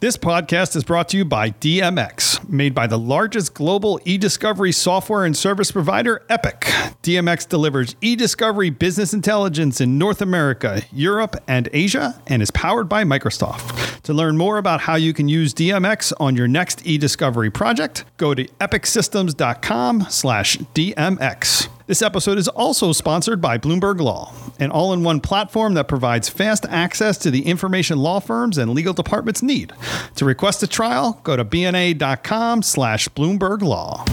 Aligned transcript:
This 0.00 0.18
podcast 0.18 0.76
is 0.76 0.84
brought 0.84 1.08
to 1.08 1.16
you 1.16 1.24
by 1.24 1.52
DMX, 1.52 2.46
made 2.50 2.74
by 2.74 2.86
the 2.86 2.98
largest 2.98 3.54
global 3.54 3.98
e 4.04 4.18
discovery 4.18 4.70
software 4.70 5.24
and 5.24 5.34
service 5.34 5.72
provider, 5.72 6.22
Epiq. 6.28 6.60
DMX 7.02 7.48
delivers 7.48 7.96
e 8.02 8.14
discovery 8.14 8.68
business 8.68 9.14
intelligence 9.14 9.80
in 9.80 9.96
North 9.96 10.20
America, 10.20 10.82
Europe, 10.92 11.42
and 11.48 11.70
Asia, 11.72 12.20
and 12.26 12.42
is 12.42 12.50
powered 12.50 12.90
by 12.90 13.04
Microsoft. 13.04 14.02
To 14.02 14.12
learn 14.12 14.36
more 14.36 14.58
about 14.58 14.82
how 14.82 14.96
you 14.96 15.14
can 15.14 15.28
use 15.28 15.54
DMX 15.54 16.12
on 16.20 16.36
your 16.36 16.46
next 16.46 16.86
e 16.86 16.98
discovery 16.98 17.50
project, 17.50 18.04
go 18.18 18.34
to 18.34 18.44
epiqsystems.com/slash 18.44 20.58
DMX. 20.58 21.68
This 21.86 22.02
episode 22.02 22.36
is 22.36 22.48
also 22.48 22.90
sponsored 22.90 23.40
by 23.40 23.58
Bloomberg 23.58 24.00
Law, 24.00 24.32
an 24.58 24.72
all 24.72 24.92
in 24.92 25.04
one 25.04 25.20
platform 25.20 25.74
that 25.74 25.86
provides 25.86 26.28
fast 26.28 26.66
access 26.68 27.16
to 27.18 27.30
the 27.30 27.46
information 27.46 27.98
law 27.98 28.18
firms 28.18 28.58
and 28.58 28.72
legal 28.72 28.92
departments 28.92 29.40
need. 29.40 29.72
To 30.16 30.24
request 30.24 30.64
a 30.64 30.66
trial, 30.66 31.20
go 31.22 31.36
to 31.36 31.44
bna.com 31.44 32.62
slash 32.62 33.08
Bloomberg 33.10 33.62
Law. 33.62 34.04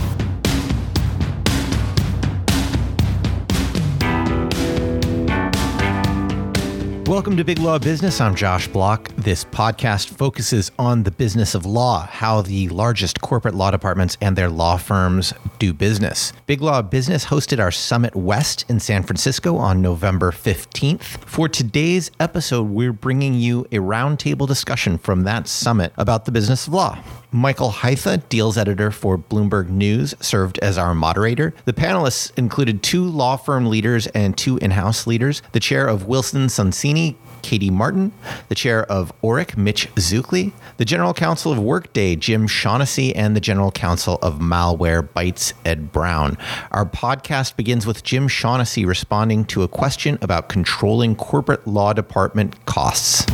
Welcome 7.06 7.36
to 7.36 7.44
Big 7.44 7.60
Law 7.60 7.80
Business. 7.80 8.22
I'm 8.22 8.34
Josh 8.34 8.70
Block. 8.70 9.10
This 9.18 9.44
podcast 9.44 10.08
focuses 10.08 10.72
on 10.80 11.04
the 11.04 11.12
business 11.12 11.54
of 11.54 11.66
law, 11.66 12.08
how 12.08 12.42
the 12.42 12.70
largest 12.70 13.20
corporate 13.20 13.56
law 13.56 13.72
departments 13.72 14.18
and 14.22 14.38
their 14.38 14.50
law 14.50 14.78
firms 14.78 15.34
do 15.60 15.74
business. 15.74 16.32
Big 16.46 16.62
Law 16.62 16.82
Business 16.82 17.26
hosted 17.26 17.60
our 17.60 17.72
Summit 17.72 18.16
West 18.16 18.64
in 18.70 18.80
San 18.80 19.04
Francisco 19.04 19.58
on 19.58 19.82
November 19.82 20.32
15th. 20.32 21.02
For 21.26 21.50
today's 21.50 22.10
episode, 22.22 22.70
we're 22.70 22.94
bringing 22.94 23.34
you 23.34 23.66
a 23.74 23.80
roundtable 23.80 24.48
discussion 24.48 24.98
from 24.98 25.26
that 25.26 25.50
summit 25.50 25.92
about 25.98 26.24
the 26.24 26.32
business 26.32 26.68
of 26.68 26.74
law. 26.74 27.04
Michael 27.34 27.72
Hytha, 27.72 28.22
deals 28.30 28.60
editor 28.60 28.92
for 28.92 29.18
Bloomberg 29.18 29.68
News, 29.68 30.14
served 30.20 30.60
as 30.60 30.78
our 30.78 30.94
moderator. 30.94 31.56
The 31.66 31.74
panelists 31.74 32.32
included 32.38 32.84
two 32.84 33.04
law 33.04 33.38
firm 33.38 33.66
leaders 33.66 34.06
and 34.08 34.38
two 34.38 34.58
in 34.58 34.70
house 34.70 35.08
leaders, 35.08 35.42
the 35.52 35.60
chair 35.60 35.88
of 35.88 36.06
Wilson 36.06 36.46
Sonsini, 36.46 37.03
Katie 37.44 37.70
Martin, 37.70 38.12
the 38.50 38.56
chair 38.56 38.90
of 38.92 39.14
Orrick, 39.22 39.56
Mitch 39.56 39.94
Zuklie, 39.96 40.54
the 40.78 40.86
general 40.86 41.14
counsel 41.14 41.52
of 41.52 41.60
Workday, 41.60 42.16
Jim 42.16 42.48
Shaughnessy, 42.48 43.16
and 43.16 43.36
the 43.36 43.42
general 43.42 43.72
counsel 43.72 44.18
of 44.22 44.40
Malware 44.40 44.94
Malwarebytes, 45.04 45.54
Ed 45.66 45.92
Brown. 45.92 46.38
Our 46.72 46.86
podcast 46.86 47.56
begins 47.56 47.86
with 47.86 48.04
Jim 48.04 48.28
Shaughnessy 48.28 48.86
responding 48.86 49.46
to 49.46 49.64
a 49.64 49.68
question 49.68 50.18
about 50.22 50.50
controlling 50.50 51.16
corporate 51.16 51.66
law 51.68 51.94
department 51.94 52.66
costs. 52.66 53.26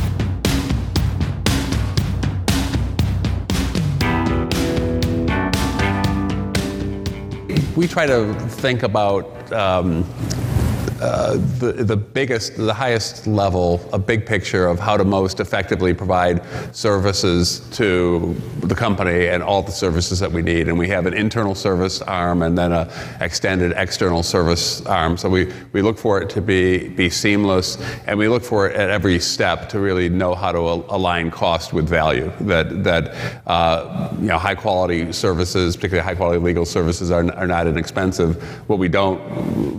we 7.76 7.88
try 7.88 8.06
to 8.06 8.34
think 8.34 8.84
about 8.84 9.54
um, 9.54 10.04
uh, 11.02 11.34
the, 11.60 11.72
the 11.72 11.96
biggest, 11.96 12.58
the 12.58 12.74
highest 12.74 13.26
level, 13.26 13.88
a 13.94 14.00
big 14.00 14.26
picture 14.26 14.68
of 14.68 14.80
how 14.80 14.98
to 14.98 15.04
most 15.04 15.40
effectively 15.40 15.94
provide 15.94 16.42
services 16.76 17.62
to 17.72 18.36
the 18.62 18.76
company 18.76 19.28
and 19.28 19.42
all 19.42 19.62
the 19.62 19.72
services 19.72 20.20
that 20.20 20.32
we 20.32 20.42
need. 20.42 20.68
And 20.68 20.78
we 20.78 20.90
have 20.90 21.06
an 21.06 21.14
internal 21.14 21.56
service 21.56 22.02
arm 22.02 22.42
and 22.42 22.58
then 22.58 22.72
an 22.74 22.90
extended 23.22 23.74
external 23.78 24.24
service 24.24 24.86
arm. 24.86 25.18
So 25.18 25.30
we, 25.30 25.52
we 25.72 25.82
look 25.82 25.98
for 25.98 26.22
it 26.22 26.30
to 26.32 26.42
be, 26.42 26.90
be 26.90 27.10
seamless 27.10 27.78
and 28.06 28.20
we 28.20 28.28
look 28.28 28.44
for 28.44 28.68
it 28.68 28.76
at 28.76 28.90
every 28.90 29.20
step 29.20 29.70
to 29.70 29.80
really 29.80 30.10
know 30.10 30.36
how 30.36 30.52
to 30.52 30.58
al- 30.58 30.86
align 30.90 31.32
cost 31.32 31.72
with 31.72 31.88
value. 31.88 32.32
That, 32.42 32.84
that 32.84 33.40
uh, 33.48 34.10
you 34.20 34.28
know, 34.28 34.38
high 34.38 34.56
quality 34.56 35.14
services, 35.14 35.76
particularly 35.76 36.06
high 36.06 36.16
quality 36.16 36.40
legal 36.40 36.66
services, 36.66 37.10
are, 37.10 37.32
are 37.36 37.48
not 37.48 37.68
inexpensive. 37.68 38.42
What 38.68 38.80
we 38.80 38.90
don't 38.90 39.22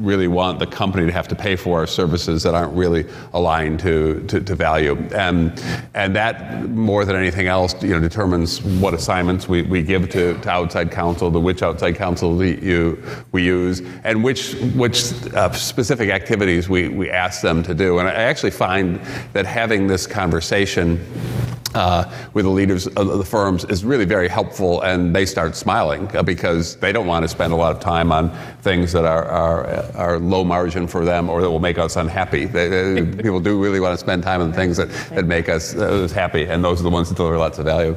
really 0.02 0.28
want 0.28 0.58
the 0.58 0.66
company 0.66 1.09
to 1.10 1.16
have 1.16 1.28
to 1.28 1.34
pay 1.34 1.56
for 1.56 1.86
services 1.86 2.42
that 2.42 2.54
aren't 2.54 2.72
really 2.72 3.04
aligned 3.32 3.80
to, 3.80 4.24
to, 4.28 4.40
to 4.40 4.54
value. 4.54 4.96
And, 5.14 5.62
and 5.94 6.14
that, 6.16 6.68
more 6.70 7.04
than 7.04 7.16
anything 7.16 7.46
else, 7.46 7.74
you 7.82 7.90
know, 7.90 8.00
determines 8.00 8.62
what 8.62 8.94
assignments 8.94 9.48
we, 9.48 9.62
we 9.62 9.82
give 9.82 10.08
to, 10.10 10.38
to 10.40 10.50
outside 10.50 10.90
counsel, 10.90 11.30
to 11.32 11.40
which 11.40 11.62
outside 11.62 11.96
counsel 11.96 12.36
we, 12.36 12.60
you, 12.60 13.02
we 13.32 13.44
use, 13.44 13.82
and 14.04 14.22
which, 14.22 14.54
which 14.76 15.12
uh, 15.34 15.52
specific 15.52 16.10
activities 16.10 16.68
we, 16.68 16.88
we 16.88 17.10
ask 17.10 17.42
them 17.42 17.62
to 17.62 17.74
do. 17.74 17.98
And 17.98 18.08
I 18.08 18.12
actually 18.12 18.52
find 18.52 19.00
that 19.32 19.46
having 19.46 19.86
this 19.86 20.06
conversation 20.06 21.04
uh, 21.74 22.10
with 22.34 22.44
the 22.44 22.50
leaders 22.50 22.86
of 22.88 23.06
the 23.18 23.24
firms 23.24 23.64
is 23.66 23.84
really 23.84 24.04
very 24.04 24.28
helpful, 24.28 24.80
and 24.82 25.14
they 25.14 25.26
start 25.26 25.54
smiling 25.54 26.14
uh, 26.16 26.22
because 26.22 26.76
they 26.76 26.92
don't 26.92 27.06
want 27.06 27.22
to 27.22 27.28
spend 27.28 27.52
a 27.52 27.56
lot 27.56 27.74
of 27.74 27.80
time 27.80 28.10
on 28.12 28.30
things 28.62 28.92
that 28.92 29.04
are, 29.04 29.24
are, 29.24 29.66
are 29.94 30.18
low 30.18 30.44
margin 30.44 30.86
for 30.86 31.04
them 31.04 31.30
or 31.30 31.40
that 31.40 31.50
will 31.50 31.60
make 31.60 31.78
us 31.78 31.96
unhappy. 31.96 32.44
They, 32.44 33.04
people 33.22 33.40
do 33.40 33.62
really 33.62 33.80
want 33.80 33.94
to 33.94 33.98
spend 33.98 34.22
time 34.22 34.40
on 34.40 34.52
things 34.52 34.76
that, 34.76 34.90
that 35.10 35.26
make 35.26 35.48
us 35.48 35.74
uh, 35.74 36.08
happy, 36.14 36.44
and 36.44 36.62
those 36.62 36.80
are 36.80 36.84
the 36.84 36.90
ones 36.90 37.08
that 37.08 37.16
deliver 37.16 37.38
lots 37.38 37.58
of 37.58 37.64
value. 37.64 37.96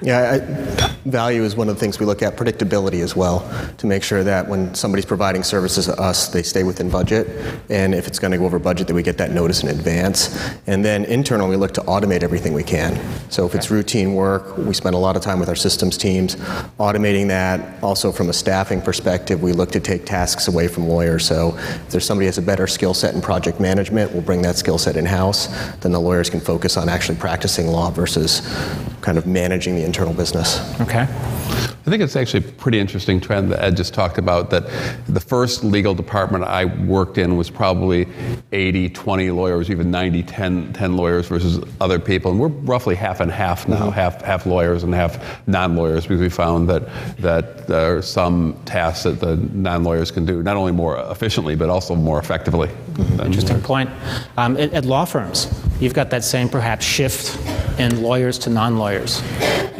Yeah, 0.00 0.38
I, 0.40 1.08
value 1.08 1.42
is 1.42 1.56
one 1.56 1.68
of 1.68 1.74
the 1.74 1.80
things 1.80 1.98
we 1.98 2.06
look 2.06 2.22
at, 2.22 2.36
predictability 2.36 3.02
as 3.02 3.16
well, 3.16 3.40
to 3.78 3.86
make 3.86 4.02
sure 4.02 4.22
that 4.24 4.48
when 4.48 4.74
somebody's 4.74 5.04
providing 5.04 5.42
services 5.42 5.86
to 5.86 6.00
us, 6.00 6.28
they 6.28 6.42
stay 6.42 6.62
within 6.62 6.90
budget, 6.90 7.28
and 7.70 7.94
if 7.94 8.06
it's 8.06 8.18
going 8.18 8.30
to 8.30 8.38
go 8.38 8.44
over 8.44 8.58
budget, 8.58 8.86
that 8.86 8.94
we 8.94 9.02
get 9.02 9.18
that 9.18 9.32
notice 9.32 9.62
in 9.62 9.68
advance. 9.68 10.38
And 10.66 10.84
then 10.84 11.04
internal, 11.04 11.48
we 11.48 11.56
look 11.56 11.72
to 11.74 11.80
automate 11.82 12.22
everything 12.22 12.52
we 12.52 12.62
can. 12.62 13.00
So 13.30 13.46
if 13.46 13.54
it's 13.54 13.70
routine 13.70 14.14
work, 14.14 14.56
we 14.58 14.74
spend 14.74 14.94
a 14.94 14.98
lot 14.98 15.16
of 15.16 15.22
time 15.22 15.40
with 15.40 15.48
our 15.48 15.56
systems 15.56 15.96
teams 15.96 16.36
automating 16.78 17.28
that. 17.28 17.82
Also, 17.82 18.12
from 18.12 18.28
a 18.30 18.32
staffing 18.32 18.80
perspective, 18.80 19.42
we 19.42 19.52
look 19.52 19.70
to 19.72 19.80
take 19.80 20.06
tasks 20.06 20.48
away 20.48 20.68
from 20.68 20.88
lawyers. 20.88 21.26
So 21.26 21.56
if 21.56 21.90
there's 21.90 22.04
somebody 22.04 22.26
who 22.26 22.28
has 22.28 22.38
a 22.38 22.42
better 22.42 22.66
skill 22.66 22.94
set 22.94 23.14
in 23.14 23.20
project 23.20 23.60
management, 23.60 24.12
we'll 24.12 24.22
bring 24.22 24.42
that 24.42 24.56
skill 24.56 24.78
set 24.78 24.96
in 24.96 25.04
house. 25.04 25.48
Then 25.76 25.92
the 25.92 26.00
lawyers 26.00 26.30
can 26.30 26.40
focus 26.40 26.76
on 26.76 26.88
actually 26.88 27.18
practicing 27.18 27.66
law 27.66 27.90
versus 27.90 28.40
kind 29.00 29.18
of 29.18 29.26
managing 29.26 29.71
the 29.74 29.84
internal 29.84 30.14
business. 30.14 30.58
Okay. 30.80 31.06
I 31.84 31.90
think 31.90 32.00
it's 32.00 32.14
actually 32.14 32.46
a 32.46 32.52
pretty 32.52 32.78
interesting 32.78 33.20
trend 33.20 33.50
that 33.50 33.60
Ed 33.60 33.76
just 33.76 33.92
talked 33.92 34.16
about 34.16 34.50
that 34.50 34.68
the 35.08 35.18
first 35.18 35.64
legal 35.64 35.94
department 35.94 36.44
I 36.44 36.66
worked 36.66 37.18
in 37.18 37.36
was 37.36 37.50
probably 37.50 38.06
80, 38.52 38.90
20 38.90 39.30
lawyers, 39.32 39.68
even 39.68 39.90
90, 39.90 40.22
10, 40.22 40.72
10 40.74 40.96
lawyers 40.96 41.26
versus 41.26 41.64
other 41.80 41.98
people. 41.98 42.30
And 42.30 42.38
we're 42.38 42.48
roughly 42.48 42.94
half 42.94 43.18
and 43.18 43.32
half 43.32 43.66
now, 43.66 43.76
mm-hmm. 43.76 43.90
half, 43.90 44.22
half 44.22 44.46
lawyers 44.46 44.84
and 44.84 44.94
half 44.94 45.46
non-lawyers 45.48 46.04
because 46.04 46.20
we 46.20 46.28
found 46.28 46.70
that, 46.70 46.88
that 47.16 47.66
there 47.66 47.96
are 47.96 48.02
some 48.02 48.56
tasks 48.64 49.02
that 49.02 49.18
the 49.18 49.36
non-lawyers 49.52 50.12
can 50.12 50.24
do 50.24 50.40
not 50.40 50.56
only 50.56 50.72
more 50.72 50.98
efficiently 51.10 51.56
but 51.56 51.68
also 51.68 51.96
more 51.96 52.20
effectively. 52.20 52.68
Mm-hmm. 52.68 53.26
Interesting 53.26 53.56
lawyers. 53.56 53.66
point. 53.66 53.90
Um, 54.36 54.56
at, 54.56 54.72
at 54.72 54.84
law 54.84 55.04
firms, 55.04 55.52
you've 55.80 55.94
got 55.94 56.10
that 56.10 56.22
same 56.22 56.48
perhaps 56.48 56.86
shift 56.86 57.36
in 57.80 58.02
lawyers 58.02 58.38
to 58.38 58.50
non-lawyers. 58.50 59.20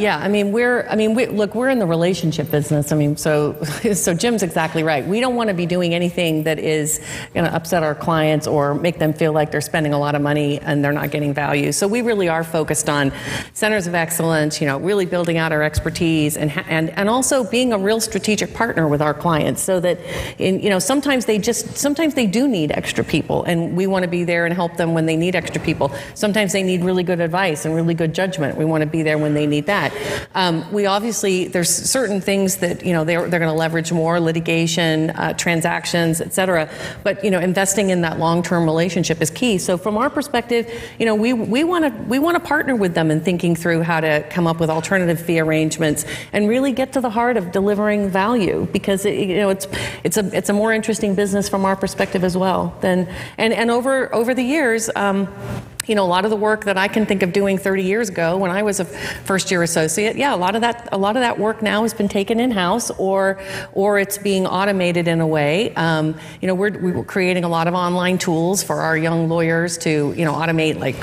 Yeah, 0.02 0.18
I 0.18 0.26
mean 0.26 0.50
we're 0.50 0.84
I 0.88 0.96
mean 0.96 1.14
we, 1.14 1.26
look 1.26 1.54
we're 1.54 1.68
in 1.68 1.78
the 1.78 1.86
relationship 1.86 2.50
business. 2.50 2.90
I 2.90 2.96
mean 2.96 3.16
so 3.16 3.52
so 3.94 4.12
Jim's 4.14 4.42
exactly 4.42 4.82
right. 4.82 5.06
We 5.06 5.20
don't 5.20 5.36
want 5.36 5.46
to 5.46 5.54
be 5.54 5.64
doing 5.64 5.94
anything 5.94 6.42
that 6.42 6.58
is 6.58 7.00
going 7.34 7.46
to 7.46 7.54
upset 7.54 7.84
our 7.84 7.94
clients 7.94 8.48
or 8.48 8.74
make 8.74 8.98
them 8.98 9.12
feel 9.12 9.32
like 9.32 9.52
they're 9.52 9.60
spending 9.60 9.92
a 9.92 9.98
lot 10.00 10.16
of 10.16 10.20
money 10.20 10.58
and 10.58 10.84
they're 10.84 10.92
not 10.92 11.12
getting 11.12 11.32
value. 11.32 11.70
So 11.70 11.86
we 11.86 12.02
really 12.02 12.28
are 12.28 12.42
focused 12.42 12.88
on 12.88 13.12
centers 13.52 13.86
of 13.86 13.94
excellence. 13.94 14.60
You 14.60 14.66
know, 14.66 14.80
really 14.80 15.06
building 15.06 15.38
out 15.38 15.52
our 15.52 15.62
expertise 15.62 16.36
and 16.36 16.50
and 16.68 16.90
and 16.98 17.08
also 17.08 17.44
being 17.44 17.72
a 17.72 17.78
real 17.78 18.00
strategic 18.00 18.54
partner 18.54 18.88
with 18.88 19.02
our 19.02 19.14
clients 19.14 19.62
so 19.62 19.78
that 19.78 20.00
in 20.40 20.58
you 20.58 20.68
know 20.68 20.80
sometimes 20.80 21.26
they 21.26 21.38
just 21.38 21.76
sometimes 21.76 22.14
they 22.14 22.26
do 22.26 22.48
need 22.48 22.72
extra 22.72 23.04
people 23.04 23.44
and 23.44 23.76
we 23.76 23.86
want 23.86 24.02
to 24.02 24.10
be 24.10 24.24
there 24.24 24.46
and 24.46 24.52
help 24.52 24.76
them 24.76 24.94
when 24.94 25.06
they 25.06 25.16
need 25.16 25.36
extra 25.36 25.62
people. 25.62 25.94
Sometimes 26.14 26.52
they 26.52 26.64
need 26.64 26.82
really 26.82 27.04
good 27.04 27.20
advice 27.20 27.64
and 27.64 27.72
really 27.72 27.94
good 27.94 28.12
judgment. 28.12 28.58
We 28.58 28.64
want 28.64 28.82
to 28.82 28.88
be 28.88 29.04
there 29.04 29.16
when 29.16 29.34
they 29.34 29.46
need 29.46 29.66
that 29.66 29.91
Um, 30.34 30.70
we 30.72 30.86
obviously, 30.86 31.48
there's 31.48 31.70
certain 31.70 32.20
things 32.20 32.56
that, 32.58 32.84
you 32.84 32.92
know, 32.92 33.04
they're, 33.04 33.28
they're 33.28 33.40
going 33.40 33.52
to 33.52 33.58
leverage 33.58 33.92
more, 33.92 34.20
litigation, 34.20 35.10
uh, 35.10 35.32
transactions, 35.34 36.20
et 36.20 36.32
cetera. 36.32 36.70
But, 37.02 37.24
you 37.24 37.30
know, 37.30 37.38
investing 37.38 37.90
in 37.90 38.00
that 38.02 38.18
long-term 38.18 38.64
relationship 38.64 39.20
is 39.20 39.30
key. 39.30 39.58
So 39.58 39.76
from 39.76 39.96
our 39.96 40.10
perspective, 40.10 40.72
you 40.98 41.06
know, 41.06 41.14
we, 41.14 41.32
we 41.32 41.64
want 41.64 41.84
to 41.84 42.02
we 42.08 42.18
want 42.18 42.36
to 42.36 42.48
partner 42.48 42.74
with 42.74 42.94
them 42.94 43.10
in 43.10 43.20
thinking 43.20 43.56
through 43.56 43.82
how 43.82 44.00
to 44.00 44.24
come 44.30 44.46
up 44.46 44.60
with 44.60 44.70
alternative 44.70 45.20
fee 45.20 45.40
arrangements 45.40 46.04
and 46.32 46.48
really 46.48 46.72
get 46.72 46.92
to 46.94 47.00
the 47.00 47.10
heart 47.10 47.36
of 47.36 47.52
delivering 47.52 48.08
value 48.08 48.66
because, 48.72 49.04
it, 49.04 49.14
you 49.18 49.36
know, 49.36 49.50
it's, 49.50 49.66
it's, 50.04 50.16
a, 50.16 50.36
it's 50.36 50.48
a 50.48 50.52
more 50.52 50.72
interesting 50.72 51.14
business 51.14 51.48
from 51.48 51.64
our 51.64 51.76
perspective 51.76 52.24
as 52.24 52.36
well. 52.36 52.76
Than, 52.80 53.08
and, 53.38 53.52
and 53.52 53.70
over, 53.70 54.14
over 54.14 54.34
the 54.34 54.42
years, 54.42 54.90
um, 54.96 55.28
you 55.86 55.94
know, 55.94 56.04
a 56.04 56.06
lot 56.06 56.24
of 56.24 56.30
the 56.30 56.36
work 56.36 56.64
that 56.64 56.78
I 56.78 56.88
can 56.88 57.06
think 57.06 57.22
of 57.22 57.32
doing 57.32 57.58
30 57.58 57.82
years 57.82 58.08
ago 58.08 58.36
when 58.36 58.50
I 58.50 58.62
was 58.62 58.78
a 58.78 58.84
first 58.84 59.50
year 59.50 59.62
associate, 59.62 60.16
yeah, 60.16 60.34
a 60.34 60.36
lot 60.36 60.54
of 60.54 60.60
that 60.60 60.88
a 60.92 60.98
lot 60.98 61.16
of 61.16 61.22
that 61.22 61.38
work 61.38 61.62
now 61.62 61.82
has 61.82 61.92
been 61.92 62.08
taken 62.08 62.38
in 62.38 62.50
house 62.50 62.90
or 62.92 63.40
or 63.72 63.98
it's 63.98 64.18
being 64.18 64.46
automated 64.46 65.08
in 65.08 65.20
a 65.20 65.26
way. 65.26 65.74
Um, 65.74 66.16
you 66.40 66.46
know, 66.46 66.54
we're 66.54 66.78
we're 66.78 67.04
creating 67.04 67.44
a 67.44 67.48
lot 67.48 67.66
of 67.66 67.74
online 67.74 68.18
tools 68.18 68.62
for 68.62 68.80
our 68.80 68.96
young 68.96 69.28
lawyers 69.28 69.76
to 69.78 70.14
you 70.16 70.24
know 70.24 70.32
automate 70.32 70.78
like 70.78 70.96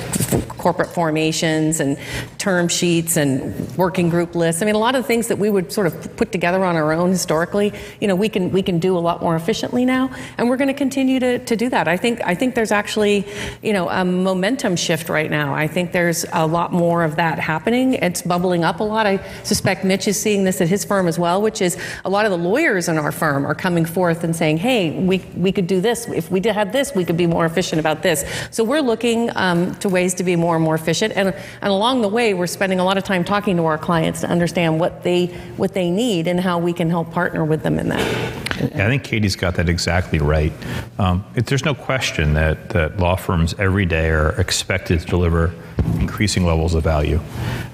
corporate 0.58 0.90
formations 0.90 1.80
and 1.80 1.98
term 2.38 2.68
sheets 2.68 3.18
and 3.18 3.78
working 3.78 4.10
group 4.10 4.36
lists. 4.36 4.62
I 4.62 4.66
mean, 4.66 4.76
a 4.76 4.80
lot 4.80 4.96
of 4.96 5.04
the 5.04 5.08
things 5.08 5.28
that 5.28 5.38
we 5.38 5.50
would 5.50 5.72
sort 5.72 5.88
of 5.88 6.16
put 6.16 6.32
together 6.32 6.64
on 6.64 6.76
our 6.76 6.92
own 6.94 7.10
historically, 7.10 7.74
you 8.00 8.08
know, 8.08 8.16
we 8.16 8.30
can 8.30 8.52
we 8.52 8.62
can 8.62 8.80
do 8.80 8.98
a 8.98 9.00
lot 9.00 9.22
more 9.22 9.36
efficiently 9.36 9.84
now, 9.86 10.10
and 10.38 10.50
we're 10.50 10.58
going 10.58 10.70
to 10.70 10.74
continue 10.74 11.20
to 11.20 11.40
to 11.40 11.56
do 11.58 11.70
that. 11.70 11.90
I 11.90 11.98
think 11.98 12.22
I 12.24 12.34
think 12.34 12.56
there's 12.56 12.72
actually 12.72 13.26
you 13.62 13.74
know 13.74 13.90
a 13.90 14.06
momentum 14.06 14.69
shift 14.76 15.10
right 15.10 15.30
now. 15.30 15.54
I 15.54 15.68
think 15.68 15.92
there's 15.92 16.26
a 16.34 16.46
lot 16.46 16.72
more 16.72 17.04
of 17.04 17.16
that 17.16 17.40
happening. 17.40 17.94
It's 17.96 18.22
bubbling 18.22 18.64
up 18.64 18.80
a 18.80 18.84
lot. 18.84 19.06
I 19.06 19.18
suspect 19.44 19.84
Mitch 19.84 20.08
is 20.08 20.20
seeing 20.20 20.44
this 20.44 20.62
at 20.62 20.68
his 20.68 20.86
firm 20.86 21.08
as 21.08 21.18
well, 21.18 21.42
which 21.42 21.62
is 21.62 21.78
a 22.06 22.10
lot 22.10 22.26
of 22.26 22.32
the 22.32 22.38
lawyers 22.38 22.90
in 22.90 22.98
our 22.98 23.12
firm 23.12 23.46
are 23.46 23.56
coming 23.56 23.86
forth 23.86 24.24
and 24.24 24.36
saying, 24.36 24.58
"Hey, 24.58 25.00
we 25.00 25.20
we 25.36 25.52
could 25.52 25.68
do 25.68 25.82
this. 25.82 26.08
If 26.08 26.32
we 26.32 26.40
did 26.40 26.54
have 26.54 26.72
this, 26.72 26.94
we 26.96 27.06
could 27.06 27.18
be 27.18 27.28
more 27.28 27.46
efficient 27.46 27.80
about 27.80 28.04
this." 28.04 28.26
So 28.52 28.64
we're 28.64 28.82
looking 28.82 29.30
um, 29.36 29.76
to 29.76 29.90
ways 29.90 30.14
to 30.16 30.24
be 30.24 30.36
more 30.36 30.56
and 30.56 30.64
more 30.64 30.76
efficient, 30.76 31.14
and 31.16 31.34
and 31.62 31.72
along 31.72 32.02
the 32.02 32.10
way, 32.10 32.34
we're 32.34 32.48
spending 32.48 32.80
a 32.80 32.84
lot 32.84 32.98
of 32.98 33.04
time 33.04 33.24
talking 33.24 33.58
to 33.58 33.66
our 33.66 33.78
clients 33.78 34.22
to 34.22 34.28
understand 34.28 34.80
what 34.80 35.04
they 35.04 35.28
what 35.58 35.74
they 35.74 35.90
need 35.90 36.28
and 36.28 36.40
how 36.40 36.60
we 36.60 36.74
can 36.74 36.90
help 36.90 37.12
partner 37.12 37.46
with 37.46 37.64
them 37.64 37.80
in 37.80 37.90
that. 37.90 38.49
Yeah, 38.60 38.86
I 38.86 38.90
think 38.90 39.04
Katie's 39.04 39.36
got 39.36 39.56
that 39.56 39.70
exactly 39.70 40.20
right. 40.20 40.52
Um, 40.98 41.24
it, 41.36 41.46
there's 41.46 41.66
no 41.66 41.74
question 41.74 42.34
that, 42.34 42.70
that 42.70 43.00
law 43.00 43.16
firms 43.16 43.54
every 43.58 43.86
day 43.86 44.10
are 44.10 44.32
expected 44.40 45.00
to 45.02 45.06
deliver 45.06 45.54
increasing 46.00 46.46
levels 46.46 46.74
of 46.74 46.84
value. 46.84 47.20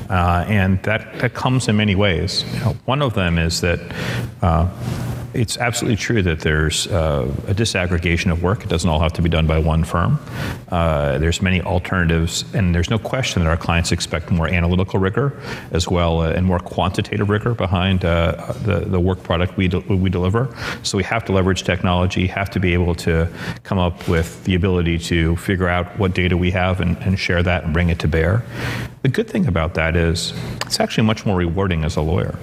Uh, 0.10 0.46
and 0.48 0.82
that, 0.84 1.20
that 1.20 1.34
comes 1.34 1.68
in 1.68 1.76
many 1.76 1.96
ways. 1.96 2.44
You 2.54 2.60
know, 2.60 2.78
one 2.86 3.02
of 3.02 3.14
them 3.16 3.38
is 3.38 3.62
that 3.62 3.80
uh, 4.42 4.70
it's 5.36 5.58
absolutely 5.58 5.98
true 5.98 6.22
that 6.24 6.40
there's 6.40 6.88
uh, 6.88 7.32
a 7.48 7.54
disaggregation 7.54 8.32
of 8.32 8.42
work. 8.42 8.64
It 8.64 8.70
doesn't 8.70 8.90
all 8.90 9.00
have 9.00 9.14
to 9.14 9.22
be 9.22 9.30
done 9.30 9.46
by 9.46 9.60
one 9.60 9.84
firm. 9.84 10.20
Uh, 10.70 11.18
there's 11.18 11.42
many 11.42 11.62
alternatives, 11.62 12.46
and 12.54 12.74
there's 12.74 12.90
no 12.90 12.98
question 12.98 13.44
that 13.44 13.50
our 13.50 13.58
clients 13.58 13.92
expect 13.92 14.32
more 14.32 14.48
analytical 14.48 15.00
rigor 15.00 15.40
as 15.72 15.88
well 15.88 16.22
uh, 16.22 16.32
and 16.32 16.46
more 16.46 16.60
quantitative 16.60 17.30
rigor 17.30 17.54
behind 17.54 18.06
uh, 18.06 18.54
the, 18.64 18.80
the 18.80 19.00
work 19.00 19.22
product 19.24 19.58
we, 19.58 19.68
de- 19.68 19.80
we 19.80 20.10
deliver. 20.10 20.56
So 20.84 20.98
we 20.98 21.04
have 21.04 21.26
to 21.26 21.34
leverage 21.34 21.64
technology, 21.64 22.28
have 22.28 22.50
to 22.52 22.60
be 22.60 22.74
able 22.74 22.96
to 22.96 23.28
come 23.64 23.78
up 23.78 24.08
with 24.08 24.44
the 24.46 24.56
ability 24.56 25.00
to 25.00 25.36
figure 25.38 25.68
out 25.68 26.00
what 26.00 26.14
data 26.14 26.38
we 26.38 26.52
have 26.52 26.80
and, 26.80 26.98
and 27.00 27.20
share 27.20 27.44
that 27.44 27.66
and 27.66 27.74
bring 27.74 27.90
it 27.90 28.00
to 28.00 28.08
bear. 28.08 28.44
The 29.02 29.10
good 29.10 29.30
thing 29.30 29.48
about 29.48 29.76
that 29.76 29.96
is 29.96 30.34
it's 30.66 30.80
actually 30.80 31.06
much 31.06 31.26
more 31.26 31.38
rewarding 31.38 31.84
as 31.84 31.96
a 31.96 32.02
lawyer. 32.02 32.38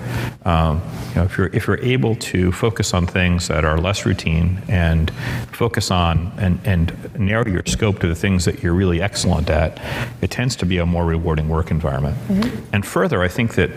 Um, 0.45 0.81
you 1.09 1.17
know, 1.17 1.25
if 1.25 1.37
you're 1.37 1.49
if 1.49 1.67
you're 1.67 1.81
able 1.81 2.15
to 2.17 2.53
focus 2.53 2.82
on 2.93 3.07
things 3.07 3.49
that 3.49 3.65
are 3.65 3.79
less 3.79 4.05
routine 4.05 4.61
and 4.69 5.11
focus 5.53 5.91
on 5.91 6.33
and, 6.39 6.59
and 6.65 7.19
narrow 7.19 7.47
your 7.47 7.63
scope 7.67 7.99
to 8.01 8.09
the 8.09 8.15
things 8.15 8.45
that 8.45 8.63
you're 8.63 8.75
really 8.75 9.01
excellent 9.01 9.49
at, 9.49 9.81
it 10.21 10.31
tends 10.31 10.57
to 10.57 10.67
be 10.67 10.79
a 10.79 10.87
more 10.87 11.05
rewarding 11.05 11.49
work 11.49 11.71
environment. 11.71 12.17
Mm-hmm. 12.29 12.75
And 12.75 12.87
further, 12.87 13.23
I 13.23 13.29
think 13.29 13.55
that 13.55 13.71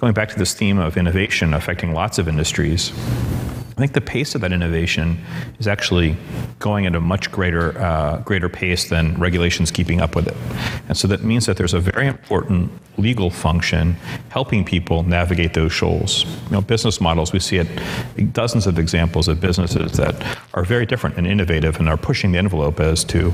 going 0.00 0.12
back 0.12 0.28
to 0.30 0.38
this 0.38 0.52
theme 0.54 0.78
of 0.78 0.96
innovation 0.96 1.54
affecting 1.54 1.94
lots 1.94 2.18
of 2.18 2.28
industries, 2.28 2.92
I 3.80 3.82
think 3.82 3.94
the 3.94 4.02
pace 4.02 4.34
of 4.34 4.42
that 4.42 4.52
innovation 4.52 5.18
is 5.58 5.66
actually 5.66 6.14
going 6.58 6.84
at 6.84 6.94
a 6.94 7.00
much 7.00 7.32
greater 7.32 7.78
uh, 7.78 8.18
greater 8.18 8.50
pace 8.50 8.90
than 8.90 9.18
regulations 9.18 9.70
keeping 9.70 10.02
up 10.02 10.14
with 10.14 10.28
it, 10.28 10.36
and 10.88 10.98
so 10.98 11.08
that 11.08 11.22
means 11.24 11.46
that 11.46 11.56
there's 11.56 11.72
a 11.72 11.80
very 11.80 12.06
important 12.06 12.70
legal 12.98 13.30
function 13.30 13.96
helping 14.28 14.66
people 14.66 15.02
navigate 15.04 15.54
those 15.54 15.72
shoals. 15.72 16.24
You 16.24 16.50
know, 16.50 16.60
business 16.60 17.00
models 17.00 17.32
we 17.32 17.40
see 17.40 17.56
it 17.56 17.68
dozens 18.34 18.66
of 18.66 18.78
examples 18.78 19.28
of 19.28 19.40
businesses 19.40 19.92
that 19.92 20.14
are 20.52 20.62
very 20.62 20.84
different 20.84 21.16
and 21.16 21.26
innovative 21.26 21.80
and 21.80 21.88
are 21.88 21.96
pushing 21.96 22.32
the 22.32 22.38
envelope 22.38 22.80
as 22.80 23.02
to 23.04 23.32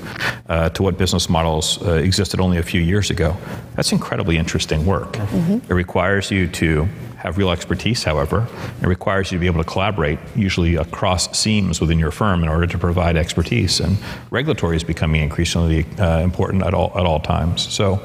uh, 0.48 0.68
to 0.68 0.84
what 0.84 0.96
business 0.96 1.28
models 1.28 1.82
uh, 1.82 1.94
existed 1.94 2.38
only 2.38 2.58
a 2.58 2.62
few 2.62 2.80
years 2.80 3.10
ago. 3.10 3.36
That's 3.74 3.90
incredibly 3.90 4.36
interesting 4.36 4.86
work. 4.86 5.14
Mm-hmm. 5.14 5.72
It 5.72 5.74
requires 5.74 6.30
you 6.30 6.46
to 6.46 6.88
have 7.26 7.38
real 7.38 7.50
expertise, 7.50 8.04
however. 8.04 8.46
It 8.82 8.86
requires 8.86 9.32
you 9.32 9.38
to 9.38 9.40
be 9.40 9.46
able 9.46 9.62
to 9.62 9.68
collaborate, 9.68 10.18
usually 10.36 10.76
across 10.76 11.36
seams 11.36 11.80
within 11.80 11.98
your 11.98 12.10
firm, 12.10 12.42
in 12.42 12.48
order 12.48 12.66
to 12.66 12.78
provide 12.78 13.16
expertise. 13.16 13.80
And 13.80 13.98
regulatory 14.30 14.76
is 14.76 14.84
becoming 14.84 15.22
increasingly 15.22 15.86
uh, 15.98 16.20
important 16.20 16.62
at 16.62 16.74
all, 16.74 16.92
at 16.98 17.06
all 17.06 17.20
times. 17.20 17.72
So 17.72 17.96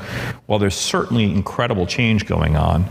while 0.47 0.59
there's 0.59 0.75
certainly 0.75 1.25
incredible 1.25 1.85
change 1.85 2.25
going 2.25 2.55
on, 2.55 2.85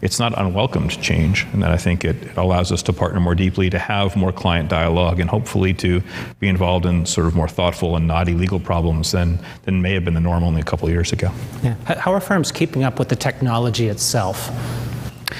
it's 0.00 0.18
not 0.18 0.36
unwelcomed 0.36 1.00
change. 1.00 1.46
And 1.52 1.62
then 1.62 1.70
I 1.70 1.78
think 1.78 2.04
it, 2.04 2.22
it 2.22 2.36
allows 2.36 2.70
us 2.70 2.82
to 2.82 2.92
partner 2.92 3.20
more 3.20 3.34
deeply, 3.34 3.70
to 3.70 3.78
have 3.78 4.16
more 4.16 4.32
client 4.32 4.68
dialogue, 4.68 5.20
and 5.20 5.30
hopefully 5.30 5.72
to 5.74 6.02
be 6.40 6.48
involved 6.48 6.84
in 6.84 7.06
sort 7.06 7.26
of 7.26 7.34
more 7.34 7.48
thoughtful 7.48 7.96
and 7.96 8.06
knotty 8.06 8.34
legal 8.34 8.60
problems 8.60 9.12
than, 9.12 9.38
than 9.62 9.80
may 9.80 9.94
have 9.94 10.04
been 10.04 10.14
the 10.14 10.20
norm 10.20 10.44
only 10.44 10.60
a 10.60 10.64
couple 10.64 10.86
of 10.86 10.92
years 10.92 11.12
ago. 11.12 11.30
Yeah. 11.62 11.74
How 11.84 12.12
are 12.12 12.20
firms 12.20 12.52
keeping 12.52 12.84
up 12.84 12.98
with 12.98 13.08
the 13.08 13.16
technology 13.16 13.88
itself? 13.88 14.50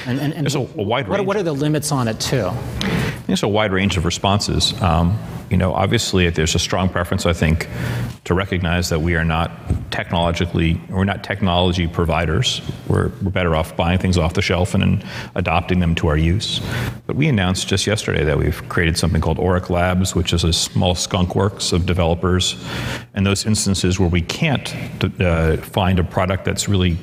And, 0.07 0.19
and, 0.19 0.33
and 0.33 0.45
There's 0.45 0.55
a, 0.55 0.59
a 0.59 0.61
wide 0.63 1.07
what, 1.07 1.17
range. 1.17 1.27
What 1.27 1.37
are 1.37 1.43
the 1.43 1.53
limits 1.53 1.91
on 1.91 2.07
it, 2.07 2.19
too? 2.19 2.51
There's 3.27 3.43
a 3.43 3.47
wide 3.47 3.71
range 3.71 3.97
of 3.97 4.05
responses. 4.05 4.79
Um, 4.81 5.17
you 5.49 5.57
know, 5.57 5.73
obviously, 5.73 6.29
there's 6.29 6.55
a 6.55 6.59
strong 6.59 6.89
preference, 6.89 7.25
I 7.25 7.33
think, 7.33 7.67
to 8.23 8.33
recognize 8.33 8.89
that 8.89 8.99
we 8.99 9.15
are 9.15 9.23
not 9.23 9.51
technologically, 9.91 10.81
we're 10.89 11.03
not 11.03 11.23
technology 11.23 11.87
providers. 11.87 12.61
We're, 12.87 13.09
we're 13.21 13.31
better 13.31 13.55
off 13.55 13.75
buying 13.77 13.99
things 13.99 14.17
off 14.17 14.33
the 14.33 14.41
shelf 14.41 14.73
and, 14.73 14.83
and 14.83 15.05
adopting 15.35 15.79
them 15.79 15.93
to 15.95 16.07
our 16.07 16.17
use. 16.17 16.61
But 17.05 17.15
we 17.15 17.27
announced 17.27 17.67
just 17.67 17.85
yesterday 17.85 18.23
that 18.23 18.37
we've 18.37 18.67
created 18.69 18.97
something 18.97 19.21
called 19.21 19.37
Orrick 19.37 19.69
Labs, 19.69 20.15
which 20.15 20.33
is 20.33 20.43
a 20.43 20.51
small 20.51 20.95
skunk 20.95 21.35
works 21.35 21.71
of 21.71 21.85
developers. 21.85 22.55
And 23.13 23.25
those 23.25 23.45
instances 23.45 23.99
where 23.99 24.09
we 24.09 24.21
can't 24.21 24.75
uh, 25.21 25.57
find 25.57 25.99
a 25.99 26.03
product 26.03 26.45
that's 26.45 26.67
really 26.67 26.97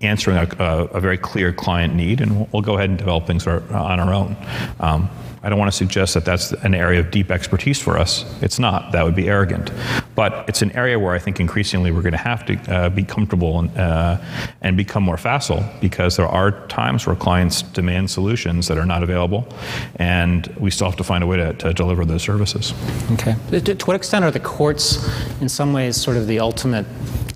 answering 0.00 0.36
a, 0.36 0.48
a, 0.58 0.84
a, 0.86 1.00
very 1.00 1.16
clear 1.16 1.52
client 1.52 1.94
need, 1.94 2.20
and 2.20 2.52
we'll 2.52 2.62
go 2.62 2.74
ahead 2.74 2.90
and 2.90 2.98
develop 2.98 3.26
things 3.26 3.46
on 3.46 4.00
our 4.00 4.12
own. 4.12 4.36
Um, 4.80 5.08
I 5.44 5.50
don't 5.50 5.58
want 5.58 5.70
to 5.70 5.76
suggest 5.76 6.14
that 6.14 6.24
that's 6.24 6.52
an 6.52 6.74
area 6.74 7.00
of 7.00 7.10
deep 7.10 7.30
expertise 7.30 7.78
for 7.78 7.98
us. 7.98 8.24
It's 8.40 8.58
not. 8.58 8.92
That 8.92 9.04
would 9.04 9.14
be 9.14 9.28
arrogant. 9.28 9.70
But 10.14 10.48
it's 10.48 10.62
an 10.62 10.72
area 10.72 10.98
where 10.98 11.14
I 11.14 11.18
think 11.18 11.38
increasingly 11.38 11.92
we're 11.92 12.00
going 12.02 12.12
to 12.12 12.18
have 12.18 12.46
to 12.46 12.74
uh, 12.74 12.88
be 12.88 13.04
comfortable 13.04 13.58
and, 13.58 13.76
uh, 13.76 14.18
and 14.62 14.74
become 14.74 15.02
more 15.02 15.18
facile 15.18 15.62
because 15.82 16.16
there 16.16 16.26
are 16.26 16.66
times 16.68 17.06
where 17.06 17.14
clients 17.14 17.60
demand 17.60 18.10
solutions 18.10 18.68
that 18.68 18.78
are 18.78 18.86
not 18.86 19.02
available, 19.02 19.46
and 19.96 20.46
we 20.58 20.70
still 20.70 20.88
have 20.88 20.96
to 20.96 21.04
find 21.04 21.22
a 21.22 21.26
way 21.26 21.36
to, 21.36 21.52
to 21.54 21.74
deliver 21.74 22.06
those 22.06 22.22
services. 22.22 22.72
Okay. 23.12 23.36
To, 23.50 23.74
to 23.74 23.86
what 23.86 23.96
extent 23.96 24.24
are 24.24 24.30
the 24.30 24.40
courts, 24.40 25.06
in 25.42 25.50
some 25.50 25.74
ways, 25.74 26.00
sort 26.00 26.16
of 26.16 26.26
the 26.26 26.38
ultimate 26.40 26.86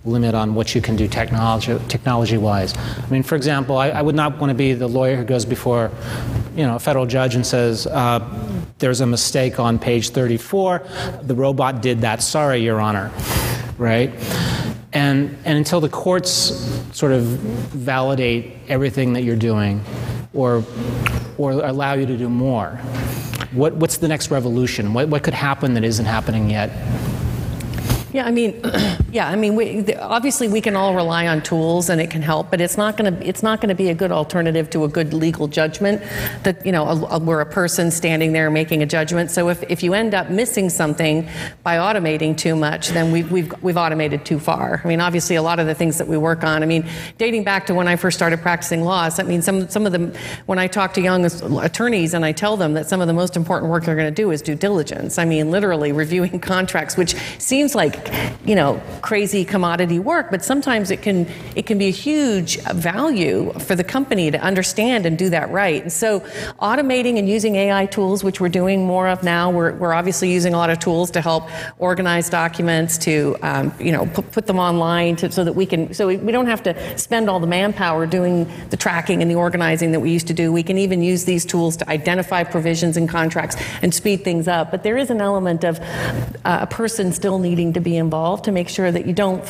limit 0.09 0.35
on 0.35 0.55
what 0.55 0.75
you 0.75 0.81
can 0.81 0.97
do 0.97 1.07
technology 1.07 1.79
technology 1.89 2.37
wise. 2.37 2.77
I 2.77 3.09
mean, 3.11 3.23
for 3.23 3.37
example, 3.37 3.77
I, 3.77 3.91
I, 3.91 4.03
would 4.03 4.15
not 4.15 4.39
want 4.39 4.51
to 4.51 4.55
be 4.55 4.73
the 4.73 4.89
lawyer 4.89 5.17
who 5.17 5.25
goes 5.25 5.45
before, 5.45 5.91
you 6.57 6.65
know, 6.65 6.77
a 6.77 6.79
federal 6.79 7.07
judge 7.07 7.35
and 7.35 7.47
says, 7.47 7.87
uh, 7.87 8.19
"There's 8.79 9.01
a 9.01 9.07
mistake 9.07 9.61
on 9.61 9.79
page 9.79 10.11
34. 10.11 10.83
The 11.23 11.35
robot 11.35 11.83
did 11.83 12.01
that. 12.01 12.23
Sorry, 12.23 12.59
Your 12.59 12.81
Honor." 12.81 13.11
Right. 13.79 14.13
And, 14.93 15.37
and 15.45 15.59
until 15.59 15.81
the 15.81 15.89
courts 15.89 16.31
sort 16.93 17.13
of 17.13 17.23
validate 17.23 18.55
everything 18.69 19.13
that 19.13 19.23
you're 19.23 19.37
doing 19.37 19.83
or, 20.33 20.65
or 21.37 21.53
allow 21.53 21.93
you 21.93 22.07
to 22.07 22.17
do 22.17 22.29
more, 22.29 22.71
what, 23.53 23.75
what's 23.75 23.99
the 23.99 24.09
next 24.09 24.31
revolution? 24.31 24.95
What, 24.95 25.09
what 25.09 25.23
could 25.23 25.35
happen 25.35 25.75
that 25.75 25.85
isn't 25.85 26.07
happening 26.07 26.51
yet? 26.51 26.71
Yeah, 28.19 28.27
I 28.27 28.33
mean, 28.33 28.61
yeah, 29.13 29.29
I 29.29 29.37
mean, 29.37 29.55
we, 29.55 29.95
obviously 29.95 30.49
we 30.49 30.61
can 30.61 30.75
all 30.75 30.93
rely 30.97 31.29
on 31.29 31.41
tools 31.41 31.89
and 31.89 32.01
it 32.01 32.11
can 32.11 32.21
help, 32.21 32.51
but 32.51 32.61
it's 32.61 32.77
not 32.77 32.97
going 32.97 33.15
to 33.15 33.25
it's 33.25 33.45
not 33.45 33.61
going 33.61 33.69
to 33.69 33.77
be 33.77 33.91
a 33.91 33.95
good 33.95 34.11
alternative 34.11 34.69
to 34.71 34.83
a 34.83 34.89
good 34.89 35.15
legal 35.15 35.47
judgment. 35.47 36.03
That 36.43 36.67
you 36.67 36.73
know, 36.73 36.85
a, 36.85 37.15
a, 37.15 37.19
we're 37.21 37.41
a 37.41 37.47
person 37.47 37.93
standing 37.93 38.33
there 38.33 38.51
making 38.51 38.83
a 38.83 38.87
judgment. 38.87 39.31
So 39.31 39.51
if, 39.51 39.63
if 39.71 39.85
you 39.85 39.95
end 39.95 40.15
up 40.15 40.31
missing 40.31 40.69
something 40.69 41.29
by 41.63 41.77
automating 41.77 42.37
too 42.37 42.57
much, 42.57 42.89
then 42.89 43.13
we, 43.13 43.23
we've 43.23 43.55
we've 43.63 43.77
automated 43.77 44.27
too 44.27 44.41
far. 44.41 44.81
I 44.85 44.89
mean, 44.89 45.01
obviously, 45.01 45.37
a 45.37 45.43
lot 45.43 45.61
of 45.61 45.69
the 45.69 45.75
things 45.77 45.97
that 45.99 46.09
we 46.09 46.17
work 46.17 46.43
on. 46.43 46.65
I 46.65 46.67
mean, 46.67 46.85
dating 47.19 47.45
back 47.45 47.67
to 47.67 47.75
when 47.75 47.87
I 47.87 47.95
first 47.95 48.19
started 48.19 48.41
practicing 48.41 48.83
law, 48.83 49.09
I 49.17 49.23
mean, 49.23 49.43
some 49.43 49.69
some 49.69 49.87
of 49.87 49.93
them 49.93 50.13
when 50.47 50.59
I 50.59 50.67
talk 50.67 50.93
to 50.95 51.01
young 51.01 51.25
attorneys 51.61 52.15
and 52.15 52.25
I 52.25 52.33
tell 52.33 52.57
them 52.57 52.73
that 52.73 52.89
some 52.89 53.01
of 53.01 53.07
the 53.07 53.15
most 53.15 53.37
important 53.37 53.71
work 53.71 53.85
they're 53.85 53.95
going 53.95 54.13
to 54.13 54.23
do 54.23 54.33
is 54.33 54.43
due 54.43 54.57
diligence. 54.57 55.19
I 55.19 55.25
mean, 55.25 55.53
literally 55.53 55.93
reviewing 55.93 56.41
contracts, 56.55 56.97
which 56.97 57.15
seems 57.39 57.77
like 57.77 58.08
like, 58.09 58.33
you 58.45 58.55
know, 58.55 58.81
crazy 59.03 59.45
commodity 59.45 59.99
work, 59.99 60.31
but 60.31 60.45
sometimes 60.45 60.91
it 60.91 61.03
can 61.03 61.27
it 61.55 61.67
can 61.67 61.79
be 61.79 61.87
a 61.87 61.93
huge 61.93 62.61
value 62.63 63.53
for 63.55 63.75
the 63.75 63.85
company 63.85 64.31
to 64.31 64.39
understand 64.41 65.07
and 65.07 65.19
do 65.19 65.31
that 65.31 65.51
right. 65.51 65.83
And 65.83 65.93
so 65.93 66.21
automating 66.61 67.19
and 67.19 67.29
using 67.29 67.57
AI 67.57 67.87
tools, 67.87 68.25
which 68.25 68.41
we're 68.41 68.49
doing 68.49 68.87
more 68.87 69.09
of 69.09 69.23
now, 69.23 69.51
we're, 69.51 69.75
we're 69.75 69.93
obviously 69.93 70.31
using 70.31 70.55
a 70.55 70.57
lot 70.57 70.71
of 70.71 70.79
tools 70.79 71.11
to 71.13 71.21
help 71.21 71.49
organize 71.79 72.31
documents, 72.31 72.99
to 72.99 73.37
um, 73.43 73.73
you 73.79 73.93
know 73.93 74.07
put, 74.07 74.31
put 74.33 74.47
them 74.47 74.59
online 74.59 75.17
to, 75.17 75.31
so 75.31 75.45
that 75.45 75.55
we 75.55 75.67
can 75.67 75.93
so 75.95 76.07
we, 76.07 76.17
we 76.17 76.33
don't 76.33 76.47
have 76.47 76.63
to 76.63 76.99
spend 76.99 77.29
all 77.29 77.41
the 77.41 77.47
manpower 77.47 78.07
doing 78.07 78.51
the 78.71 78.77
tracking 78.77 79.23
and 79.23 79.31
the 79.31 79.35
organizing 79.35 79.93
that 79.93 80.01
we 80.01 80.11
used 80.11 80.27
to 80.29 80.35
do. 80.35 80.53
We 80.53 80.63
can 80.63 80.79
even 80.79 81.03
use 81.03 81.25
these 81.25 81.45
tools 81.45 81.77
to 81.79 81.89
identify 81.91 82.45
provisions 82.45 82.97
in 82.97 83.07
contracts 83.07 83.57
and 83.83 83.95
speed 83.95 84.25
things 84.25 84.49
up. 84.49 84.71
But 84.71 84.83
there 84.83 84.97
is 84.97 85.11
an 85.11 85.21
element 85.21 85.65
of 85.65 85.79
uh, 85.81 86.59
a 86.63 86.67
person 86.67 87.13
still 87.13 87.39
needing 87.39 87.73
to 87.73 87.81
be 87.81 87.88
involved 87.97 88.45
to 88.45 88.53
make 88.53 88.69
sure 88.69 88.91
that 88.93 89.07
you 89.07 89.13
don't 89.13 89.43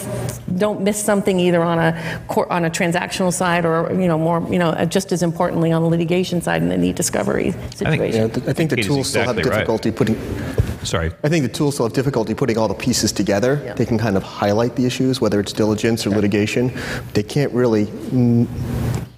don't 0.57 0.80
miss 0.83 1.02
something 1.02 1.38
either 1.40 1.62
on 1.62 1.78
a 1.78 2.25
on 2.50 2.64
a 2.64 2.71
transactional 2.71 3.33
side 3.33 3.64
or 3.64 3.90
you 3.92 4.07
know 4.07 4.18
more 4.18 4.47
you 4.50 4.59
know 4.59 4.73
just 4.87 5.12
as 5.12 5.23
importantly 5.23 5.73
on 5.73 5.83
the 5.83 5.88
litigation 5.88 6.40
side 6.40 6.62
in 6.62 6.68
the 6.68 6.88
e-discovery 6.88 7.52
situation. 7.75 8.30
Yeah, 8.30 8.50
I 8.50 8.52
think 8.52 8.71
the 8.71 8.76
Katie's 8.76 8.87
tools 8.87 9.09
still 9.09 9.25
have 9.25 9.38
exactly 9.38 9.50
right. 9.50 9.66
difficulty 9.66 9.90
putting. 9.90 10.85
Sorry. 10.85 11.11
I 11.25 11.28
think 11.28 11.42
the 11.42 11.52
tools 11.52 11.75
still 11.75 11.87
have 11.87 11.92
difficulty 11.92 12.35
putting 12.35 12.57
all 12.57 12.68
the 12.68 12.75
pieces 12.75 13.12
together. 13.12 13.61
Yeah. 13.64 13.75
They 13.75 13.85
can 13.85 13.99
kind 13.99 14.16
of 14.16 14.23
highlight 14.23 14.76
the 14.76 14.87
issues, 14.87 15.21
whether 15.21 15.40
it's 15.40 15.52
diligence 15.52 16.07
or 16.07 16.11
litigation. 16.11 16.73
They 17.14 17.23
can't 17.23 17.52
really 17.52 17.88
n- 18.12 18.49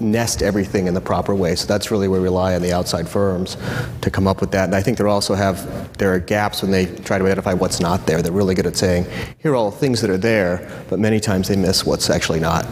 nest 0.00 0.42
everything 0.42 0.86
in 0.86 0.94
the 0.94 1.00
proper 1.00 1.34
way. 1.34 1.54
So 1.54 1.66
that's 1.66 1.90
really 1.90 2.08
where 2.08 2.20
we 2.20 2.24
rely 2.24 2.54
on 2.54 2.62
the 2.62 2.72
outside 2.72 3.08
firms 3.08 3.56
to 4.00 4.10
come 4.10 4.26
up 4.26 4.40
with 4.40 4.50
that. 4.52 4.64
And 4.64 4.74
I 4.74 4.82
think 4.82 4.98
they 4.98 5.04
also 5.04 5.34
have 5.34 5.96
there 5.98 6.12
are 6.12 6.18
gaps 6.18 6.62
when 6.62 6.70
they 6.70 6.86
try 6.86 7.18
to 7.18 7.24
identify 7.24 7.52
what's 7.54 7.80
not 7.80 8.06
there. 8.06 8.22
They're 8.22 8.32
really 8.32 8.54
good 8.54 8.66
at 8.66 8.76
saying, 8.76 9.06
here 9.38 9.52
are 9.52 9.56
all 9.56 9.70
the 9.70 9.76
things 9.76 10.00
that 10.00 10.10
are 10.10 10.18
there, 10.18 10.84
but 10.88 10.98
many 10.98 11.20
times 11.20 11.48
they 11.48 11.56
miss 11.56 11.84
what's 11.84 12.10
actually 12.10 12.40
not. 12.40 12.66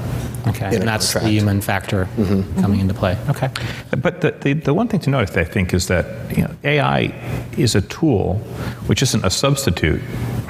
Okay, 0.48 0.68
in 0.68 0.74
a 0.74 0.76
and 0.76 0.88
that's 0.88 1.12
the 1.12 1.28
human 1.28 1.60
factor 1.60 2.08
coming 2.60 2.80
into 2.80 2.94
play. 2.94 3.16
Okay. 3.28 3.50
But 3.98 4.20
the, 4.20 4.30
the, 4.32 4.52
the 4.54 4.74
one 4.74 4.88
thing 4.88 5.00
to 5.00 5.10
note, 5.10 5.36
I 5.36 5.44
think, 5.44 5.74
is 5.74 5.88
that 5.88 6.36
you 6.36 6.44
know, 6.44 6.54
AI 6.64 7.12
is 7.56 7.74
a 7.74 7.82
tool 7.82 8.34
which 8.86 9.02
isn't 9.02 9.24
a 9.24 9.30
substitute 9.30 10.00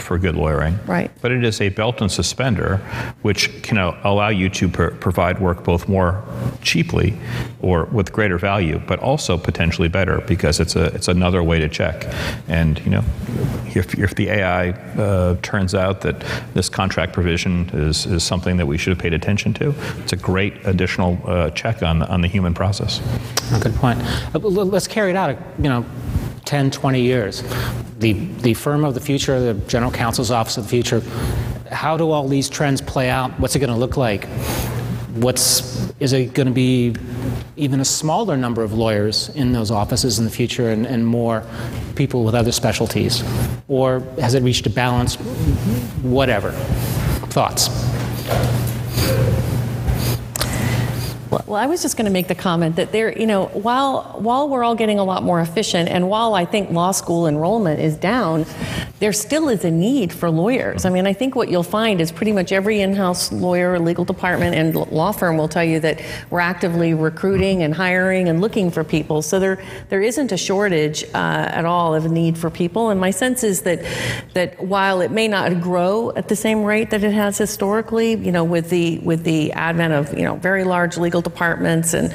for 0.01 0.19
good 0.19 0.37
lawyering. 0.37 0.79
Right. 0.87 1.11
But 1.21 1.33
it 1.33 1.45
is 1.45 1.61
a 1.61 1.69
belt 1.69 2.01
and 2.01 2.11
suspender 2.11 2.77
which 3.23 3.63
can 3.63 3.79
uh, 3.79 3.99
allow 4.05 4.29
you 4.29 4.49
to 4.51 4.69
pr- 4.69 4.89
provide 4.89 5.41
work 5.41 5.65
both 5.65 5.89
more 5.89 6.23
cheaply 6.63 7.19
or 7.61 7.85
with 7.87 8.13
greater 8.13 8.39
value, 8.39 8.81
but 8.87 8.99
also 9.01 9.37
potentially 9.37 9.89
better 9.89 10.21
because 10.27 10.61
it's 10.61 10.77
a 10.77 10.87
it's 10.95 11.09
another 11.09 11.43
way 11.43 11.59
to 11.59 11.69
check. 11.69 12.07
And 12.49 12.79
you 12.81 12.91
know, 12.91 13.05
if, 13.77 13.99
if 13.99 14.15
the 14.15 14.29
AI 14.31 14.71
uh, 14.71 15.37
turns 15.43 15.75
out 15.75 16.01
that 16.03 16.25
this 16.55 16.69
contract 16.69 17.13
provision 17.13 17.69
is, 17.73 18.07
is 18.07 18.23
something 18.25 18.57
that 18.57 18.67
we 18.67 18.79
should 18.79 18.91
have 18.91 18.99
paid 18.99 19.15
attention 19.15 19.53
to, 19.55 19.75
it's 19.99 20.13
a 20.13 20.17
great 20.17 20.55
additional 20.65 21.19
uh, 21.25 21.51
check 21.51 21.83
on 21.83 22.03
on 22.03 22.21
the 22.21 22.29
human 22.29 22.55
process. 22.55 23.01
Good 23.61 23.75
point. 23.75 24.01
Uh, 24.35 24.39
Let's 24.39 24.87
carry 24.89 25.11
it 25.11 25.17
out, 25.17 25.39
you 25.59 25.69
know, 25.69 25.85
10, 26.49 26.71
20 26.71 27.03
years. 27.03 27.43
The, 27.99 28.15
the 28.15 28.55
firm 28.55 28.85
of 28.85 28.95
the 28.95 29.01
future, 29.01 29.39
the 29.39 29.55
general 29.69 29.93
counsel's 29.93 30.31
office 30.31 30.57
of 30.57 30.65
the 30.65 30.71
future, 30.71 31.03
how 31.71 31.99
do 31.99 32.11
all 32.11 32.27
these 32.27 32.49
trends 32.49 32.81
play 32.81 33.11
out? 33.11 33.39
What's 33.39 33.55
it 33.55 33.59
going 33.59 33.73
to 33.73 33.79
look 33.79 33.99
like? 33.99 34.25
What's, 35.15 35.91
is 36.01 36.15
it 36.15 36.33
going 36.33 36.47
to 36.47 36.53
be 36.53 36.95
even 37.57 37.81
a 37.81 37.85
smaller 37.85 38.37
number 38.39 38.63
of 38.63 38.73
lawyers 38.73 39.29
in 39.31 39.53
those 39.53 39.71
offices 39.71 40.19
in 40.19 40.25
the 40.25 40.31
future 40.31 40.71
and, 40.71 40.87
and 40.87 41.07
more 41.07 41.45
people 41.97 42.25
with 42.25 42.35
other 42.35 42.53
specialties? 42.53 43.23
Or 43.69 44.01
has 44.19 44.33
it 44.33 44.43
reached 44.43 44.67
a 44.67 44.71
balance? 44.71 45.17
Whatever. 46.01 46.53
Thoughts? 47.31 47.69
Well, 51.49 51.57
I 51.57 51.65
was 51.65 51.81
just 51.81 51.97
going 51.97 52.05
to 52.05 52.11
make 52.11 52.29
the 52.29 52.35
comment 52.35 52.77
that 52.77 52.93
there, 52.93 53.19
you 53.19 53.27
know, 53.27 53.47
while 53.47 54.03
while 54.19 54.51
we're 54.51 54.63
all 54.63 54.75
getting 54.75 54.99
a 54.99 55.05
lot 55.05 55.23
more 55.23 55.41
efficient, 55.41 55.89
and 55.89 56.11
while 56.11 56.35
I 56.35 56.45
think 56.45 56.71
law 56.71 56.91
school 56.91 57.27
enrollment 57.27 57.81
is 57.81 57.97
down, 57.97 58.45
there 58.99 59.15
still 59.15 59.49
is 59.49 59.65
a 59.65 59.71
need 59.71 60.13
for 60.13 60.29
lawyers. 60.29 60.85
I 60.85 60.91
mean, 60.91 61.07
I 61.07 61.15
think 61.15 61.35
what 61.35 61.49
you'll 61.49 61.63
find 61.63 62.03
is 62.03 62.13
pretty 62.13 62.33
much 62.33 62.53
every 62.53 62.83
in-house 62.83 63.33
lawyer, 63.33 63.79
legal 63.79 64.05
department, 64.05 64.57
and 64.57 64.75
law 64.93 65.11
firm 65.11 65.39
will 65.39 65.49
tell 65.49 65.65
you 65.65 65.81
that 65.81 66.03
we're 66.29 66.41
actively 66.41 66.93
recruiting 66.93 67.63
and 67.63 67.73
hiring 67.73 68.29
and 68.29 68.43
looking 68.43 68.71
for 68.71 68.85
people. 68.85 69.23
So 69.23 69.41
there 69.41 69.59
there 69.89 70.03
isn't 70.03 70.31
a 70.31 70.37
shortage 70.37 71.03
uh, 71.15 71.49
at 71.49 71.65
all 71.65 71.95
of 71.95 72.05
a 72.05 72.11
need 72.11 72.37
for 72.37 72.51
people. 72.51 72.91
And 72.91 73.01
my 73.01 73.11
sense 73.11 73.43
is 73.43 73.63
that 73.63 73.81
that 74.35 74.63
while 74.63 75.01
it 75.01 75.11
may 75.11 75.29
not 75.29 75.63
grow 75.63 76.13
at 76.15 76.29
the 76.29 76.37
same 76.37 76.63
rate 76.63 76.91
that 76.91 77.03
it 77.03 77.15
has 77.15 77.39
historically, 77.39 78.17
you 78.17 78.33
know, 78.33 78.45
with 78.45 78.69
the 78.69 78.99
with 78.99 79.25
the 79.25 79.51
advent 79.53 79.95
of 79.95 80.13
you 80.13 80.25
know 80.25 80.37
very 80.37 80.65
large 80.65 80.99
legal 80.99 81.23
departments 81.23 81.38
and 81.41 82.15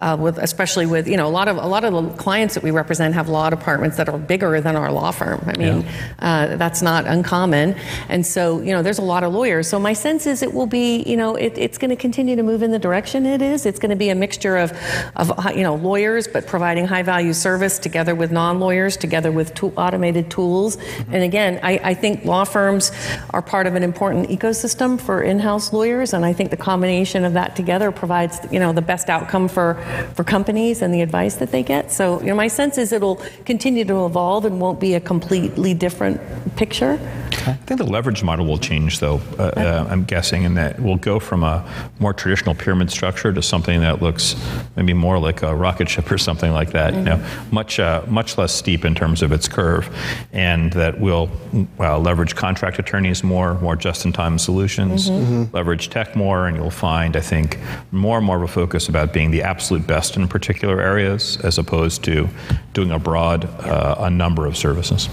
uh, 0.00 0.16
with 0.18 0.38
especially 0.38 0.86
with 0.86 1.06
you 1.06 1.16
know 1.16 1.26
a 1.26 1.30
lot 1.30 1.48
of 1.48 1.56
a 1.56 1.66
lot 1.66 1.84
of 1.84 1.92
the 1.92 2.08
clients 2.16 2.54
that 2.54 2.62
we 2.62 2.70
represent 2.70 3.14
have 3.14 3.28
law 3.28 3.50
departments 3.50 3.96
that 3.96 4.08
are 4.08 4.18
bigger 4.18 4.60
than 4.60 4.76
our 4.76 4.90
law 4.90 5.10
firm. 5.10 5.42
I 5.46 5.56
mean, 5.58 5.86
uh, 6.20 6.56
that's 6.56 6.82
not 6.82 7.06
uncommon, 7.06 7.74
and 8.08 8.24
so 8.24 8.60
you 8.60 8.72
know 8.72 8.82
there's 8.82 8.98
a 8.98 9.02
lot 9.02 9.24
of 9.24 9.32
lawyers. 9.32 9.68
So 9.68 9.78
my 9.78 9.92
sense 9.92 10.26
is 10.26 10.42
it 10.42 10.54
will 10.54 10.66
be 10.66 11.02
you 11.02 11.16
know 11.16 11.34
it, 11.34 11.58
it's 11.58 11.78
going 11.78 11.90
to 11.90 11.96
continue 11.96 12.36
to 12.36 12.42
move 12.42 12.62
in 12.62 12.70
the 12.70 12.78
direction 12.78 13.26
it 13.26 13.42
is. 13.42 13.66
It's 13.66 13.78
going 13.78 13.90
to 13.90 13.96
be 13.96 14.08
a 14.08 14.14
mixture 14.14 14.56
of 14.56 14.72
of 15.16 15.32
you 15.54 15.62
know 15.62 15.74
lawyers, 15.74 16.28
but 16.28 16.46
providing 16.46 16.86
high 16.86 17.02
value 17.02 17.32
service 17.32 17.78
together 17.78 18.14
with 18.14 18.32
non 18.32 18.60
lawyers, 18.60 18.96
together 18.96 19.32
with 19.32 19.54
tool, 19.54 19.72
automated 19.76 20.30
tools. 20.30 20.78
And 21.10 21.22
again, 21.22 21.60
I, 21.62 21.80
I 21.82 21.94
think 21.94 22.24
law 22.24 22.44
firms 22.44 22.92
are 23.30 23.42
part 23.42 23.66
of 23.66 23.74
an 23.74 23.82
important 23.82 24.28
ecosystem 24.30 25.00
for 25.00 25.22
in-house 25.22 25.72
lawyers, 25.72 26.14
and 26.14 26.24
I 26.24 26.32
think 26.32 26.50
the 26.50 26.56
combination 26.56 27.24
of 27.24 27.34
that 27.34 27.56
together 27.56 27.92
provides 27.92 28.38
you 28.50 28.58
know 28.58 28.59
the 28.72 28.82
best 28.82 29.08
outcome 29.08 29.48
for 29.48 29.74
for 30.14 30.24
companies 30.24 30.82
and 30.82 30.92
the 30.92 31.00
advice 31.00 31.36
that 31.36 31.50
they 31.50 31.62
get. 31.62 31.90
So 31.90 32.20
you 32.20 32.26
know 32.26 32.34
my 32.34 32.48
sense 32.48 32.78
is 32.78 32.92
it'll 32.92 33.20
continue 33.44 33.84
to 33.84 34.06
evolve 34.06 34.44
and 34.44 34.60
won't 34.60 34.80
be 34.80 34.94
a 34.94 35.00
completely 35.00 35.74
different 35.74 36.20
picture. 36.56 36.98
I 37.46 37.52
think 37.54 37.78
the 37.78 37.86
leverage 37.86 38.22
model 38.22 38.46
will 38.46 38.58
change, 38.58 39.00
though. 39.00 39.20
Uh, 39.38 39.42
uh, 39.56 39.86
I'm 39.90 40.04
guessing, 40.04 40.42
in 40.44 40.54
that 40.54 40.78
we'll 40.80 40.96
go 40.96 41.18
from 41.18 41.42
a 41.42 41.64
more 41.98 42.12
traditional 42.12 42.54
pyramid 42.54 42.90
structure 42.90 43.32
to 43.32 43.42
something 43.42 43.80
that 43.80 44.02
looks 44.02 44.36
maybe 44.76 44.92
more 44.94 45.18
like 45.18 45.42
a 45.42 45.54
rocket 45.54 45.88
ship 45.88 46.10
or 46.10 46.18
something 46.18 46.52
like 46.52 46.70
that. 46.72 46.94
You 46.94 47.00
know, 47.02 47.24
much 47.50 47.78
uh, 47.80 48.02
much 48.08 48.36
less 48.38 48.52
steep 48.54 48.84
in 48.84 48.94
terms 48.94 49.22
of 49.22 49.32
its 49.32 49.48
curve, 49.48 49.88
and 50.32 50.72
that 50.72 51.00
we'll 51.00 51.30
well, 51.78 52.00
leverage 52.00 52.34
contract 52.36 52.78
attorneys 52.78 53.22
more, 53.24 53.54
more 53.60 53.76
just-in-time 53.76 54.38
solutions, 54.38 55.08
leverage 55.52 55.90
tech 55.90 56.14
more, 56.16 56.46
and 56.46 56.56
you'll 56.56 56.70
find, 56.70 57.16
I 57.16 57.20
think, 57.20 57.58
more 57.92 58.18
and 58.18 58.26
more 58.26 58.36
of 58.36 58.42
a 58.42 58.48
focus 58.48 58.88
about 58.88 59.12
being 59.12 59.30
the 59.30 59.42
absolute 59.42 59.86
best 59.86 60.16
in 60.16 60.28
particular 60.28 60.80
areas, 60.80 61.38
as 61.42 61.58
opposed 61.58 62.04
to 62.04 62.28
doing 62.74 62.90
a 62.90 62.98
broad 62.98 63.44
uh, 63.64 63.96
a 63.98 64.10
number 64.10 64.46
of 64.46 64.56
services. 64.56 65.08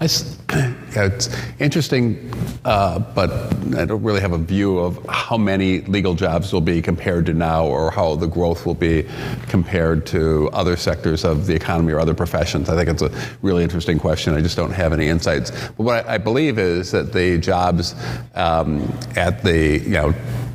I 0.00 0.04
s- 0.04 0.36
it's 0.96 1.28
interesting, 1.58 2.32
uh, 2.64 2.98
but 2.98 3.30
I 3.76 3.84
don't 3.84 4.02
really 4.02 4.20
have 4.20 4.32
a 4.32 4.38
view 4.38 4.78
of 4.78 5.04
how 5.08 5.36
many 5.36 5.80
legal 5.82 6.14
jobs 6.14 6.52
will 6.52 6.60
be 6.60 6.80
compared 6.82 7.26
to 7.26 7.34
now 7.34 7.66
or 7.66 7.90
how 7.90 8.16
the 8.16 8.26
growth 8.26 8.66
will 8.66 8.74
be 8.74 9.06
compared 9.48 10.06
to 10.06 10.50
other 10.52 10.76
sectors 10.76 11.24
of 11.24 11.46
the 11.46 11.54
economy 11.54 11.92
or 11.92 12.00
other 12.00 12.14
professions. 12.14 12.68
I 12.68 12.76
think 12.76 12.88
it's 12.88 13.02
a 13.02 13.10
really 13.42 13.62
interesting 13.62 13.98
question. 13.98 14.34
I 14.34 14.40
just 14.40 14.56
don't 14.56 14.72
have 14.72 14.92
any 14.92 15.08
insights. 15.08 15.50
But 15.50 15.80
what 15.84 16.06
I, 16.06 16.14
I 16.14 16.18
believe 16.18 16.58
is 16.58 16.90
that 16.92 17.12
the 17.12 17.38
jobs 17.38 17.94
um, 18.34 18.92
at 19.16 19.42
the, 19.42 19.80
you 19.80 19.90
know, 19.90 20.14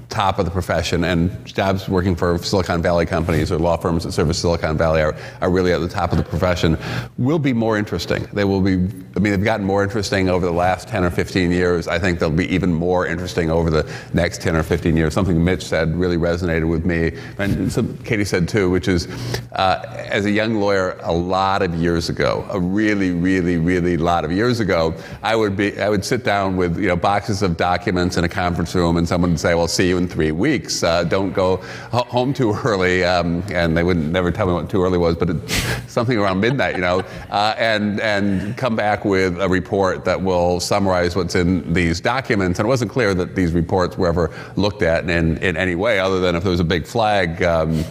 top 0.09 0.39
of 0.39 0.45
the 0.45 0.51
profession 0.51 1.03
and 1.03 1.45
jobs 1.45 1.87
working 1.87 2.15
for 2.15 2.37
Silicon 2.39 2.81
Valley 2.81 3.05
companies 3.05 3.51
or 3.51 3.59
law 3.59 3.77
firms 3.77 4.03
that 4.03 4.11
service 4.11 4.39
Silicon 4.39 4.75
Valley 4.75 5.01
are, 5.01 5.15
are 5.39 5.51
really 5.51 5.71
at 5.71 5.79
the 5.79 5.87
top 5.87 6.11
of 6.11 6.17
the 6.17 6.23
profession 6.23 6.77
will 7.17 7.39
be 7.39 7.53
more 7.53 7.77
interesting. 7.77 8.27
They 8.33 8.43
will 8.43 8.61
be, 8.61 8.73
I 8.73 9.19
mean, 9.19 9.33
they've 9.33 9.43
gotten 9.43 9.65
more 9.65 9.83
interesting 10.29 10.35
over 10.35 10.45
the 10.45 10.57
last 10.57 10.87
10 10.87 11.03
or 11.03 11.09
15 11.09 11.51
years. 11.51 11.87
I 11.87 11.99
think 11.99 12.19
they'll 12.19 12.29
be 12.29 12.53
even 12.53 12.73
more 12.73 13.07
interesting 13.07 13.51
over 13.51 13.69
the 13.69 13.85
next 14.13 14.41
10 14.41 14.55
or 14.55 14.63
15 14.63 14.95
years. 14.95 15.13
Something 15.13 15.43
Mitch 15.43 15.63
said 15.63 15.95
really 15.95 16.17
resonated 16.17 16.67
with 16.67 16.85
me, 16.85 17.11
and 17.37 17.71
some 17.71 17.97
Katie 18.03 18.25
said 18.25 18.47
too, 18.47 18.69
which 18.69 18.87
is 18.87 19.07
uh, 19.53 19.99
as 20.09 20.25
a 20.25 20.31
young 20.31 20.55
lawyer 20.55 20.97
a 21.03 21.11
lot 21.11 21.61
of 21.61 21.73
years 21.75 22.09
ago, 22.09 22.45
a 22.51 22.59
really, 22.59 23.11
really, 23.11 23.57
really 23.57 23.97
lot 23.97 24.25
of 24.25 24.31
years 24.31 24.59
ago, 24.59 24.93
I 25.23 25.35
would 25.35 25.55
be, 25.55 25.79
I 25.79 25.89
would 25.89 26.03
sit 26.05 26.23
down 26.23 26.57
with, 26.57 26.77
you 26.79 26.87
know, 26.87 26.95
boxes 26.95 27.41
of 27.41 27.57
documents 27.57 28.17
in 28.17 28.23
a 28.23 28.29
conference 28.29 28.75
room 28.75 28.97
and 28.97 29.07
someone 29.07 29.31
would 29.31 29.39
say, 29.39 29.55
well, 29.55 29.67
see 29.67 29.87
you 29.87 29.97
in 29.97 30.07
three 30.07 30.31
weeks. 30.31 30.83
Uh, 30.83 31.03
don't 31.03 31.33
go 31.33 31.57
home 31.91 32.33
too 32.33 32.53
early. 32.65 33.03
Um, 33.03 33.43
and 33.51 33.75
they 33.75 33.83
would 33.83 33.97
never 33.97 34.31
tell 34.31 34.47
me 34.47 34.53
what 34.53 34.69
too 34.69 34.83
early 34.83 34.97
was, 34.97 35.15
but 35.15 35.29
it's 35.29 35.53
something 35.91 36.17
around 36.17 36.39
midnight, 36.39 36.75
you 36.75 36.81
know, 36.81 36.99
uh, 37.29 37.55
and, 37.57 37.99
and 37.99 38.57
come 38.57 38.75
back 38.75 39.05
with 39.05 39.39
a 39.41 39.47
report 39.47 40.05
that 40.05 40.18
will 40.21 40.59
summarize 40.59 41.15
what's 41.15 41.35
in 41.35 41.73
these 41.73 42.01
documents. 42.01 42.59
And 42.59 42.65
it 42.65 42.69
wasn't 42.69 42.91
clear 42.91 43.13
that 43.13 43.35
these 43.35 43.51
reports 43.51 43.97
were 43.97 44.07
ever 44.07 44.31
looked 44.55 44.81
at 44.81 45.09
in, 45.09 45.37
in 45.37 45.57
any 45.57 45.75
way 45.75 45.99
other 45.99 46.19
than 46.19 46.35
if 46.35 46.43
there 46.43 46.51
was 46.51 46.59
a 46.59 46.65
big 46.65 46.85
flag, 46.85 47.41
um, 47.43 47.83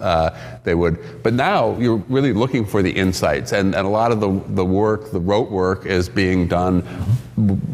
uh, 0.00 0.30
they 0.64 0.74
would. 0.74 1.22
But 1.22 1.34
now 1.34 1.76
you're 1.78 2.02
really 2.08 2.32
looking 2.32 2.66
for 2.66 2.82
the 2.82 2.90
insights, 2.90 3.52
and, 3.52 3.74
and 3.74 3.86
a 3.86 3.90
lot 3.90 4.12
of 4.12 4.20
the, 4.20 4.30
the 4.54 4.64
work, 4.64 5.10
the 5.10 5.20
rote 5.20 5.50
work, 5.50 5.86
is 5.86 6.08
being 6.08 6.48
done 6.48 6.82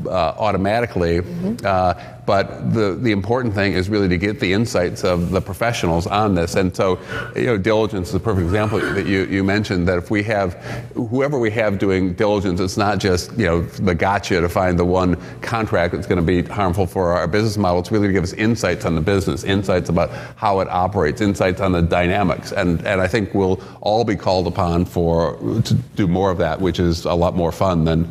uh, 0.06 0.10
automatically. 0.10 1.20
Mm-hmm. 1.20 1.66
Uh, 1.66 1.94
but 2.26 2.74
the, 2.74 2.98
the 3.00 3.12
important 3.12 3.54
thing 3.54 3.74
is 3.74 3.88
really 3.88 4.08
to 4.08 4.18
get 4.18 4.40
the 4.40 4.52
insights 4.52 5.04
of 5.04 5.30
the 5.30 5.40
professionals 5.40 6.08
on 6.08 6.34
this. 6.34 6.56
And 6.56 6.74
so, 6.74 6.98
you 7.36 7.46
know, 7.46 7.56
diligence 7.56 8.08
is 8.08 8.16
a 8.16 8.20
perfect 8.20 8.46
example 8.46 8.80
that 8.80 9.06
you, 9.06 9.26
you 9.26 9.44
mentioned 9.44 9.86
that 9.86 9.96
if 9.98 10.10
we 10.10 10.24
have, 10.24 10.54
whoever 10.94 11.38
we 11.38 11.52
have 11.52 11.78
doing 11.78 12.14
diligence, 12.14 12.58
it's 12.58 12.76
not 12.76 12.98
just, 12.98 13.30
you 13.38 13.46
know, 13.46 13.62
the 13.62 13.94
gotcha 13.94 14.40
to 14.40 14.48
find 14.48 14.76
the 14.76 14.84
one 14.84 15.14
contract 15.40 15.94
that's 15.94 16.08
going 16.08 16.18
to 16.18 16.24
be 16.24 16.42
harmful 16.42 16.84
for 16.84 17.12
our 17.12 17.28
business 17.28 17.56
model. 17.56 17.78
It's 17.78 17.92
really 17.92 18.08
to 18.08 18.12
give 18.12 18.24
us 18.24 18.32
insights 18.32 18.84
on 18.84 18.96
the 18.96 19.00
business, 19.00 19.44
insights 19.44 19.88
about 19.88 20.10
how 20.34 20.58
it 20.58 20.68
operates, 20.68 21.20
insights 21.20 21.60
on 21.60 21.70
the 21.70 21.82
dynamics. 21.82 22.50
And, 22.50 22.75
and 22.84 23.00
I 23.00 23.06
think 23.06 23.34
we'll 23.34 23.60
all 23.80 24.04
be 24.04 24.16
called 24.16 24.46
upon 24.46 24.84
for, 24.84 25.36
to 25.62 25.74
do 25.94 26.06
more 26.06 26.30
of 26.30 26.38
that, 26.38 26.60
which 26.60 26.78
is 26.78 27.04
a 27.04 27.14
lot 27.14 27.34
more 27.34 27.52
fun 27.52 27.84
than 27.84 28.06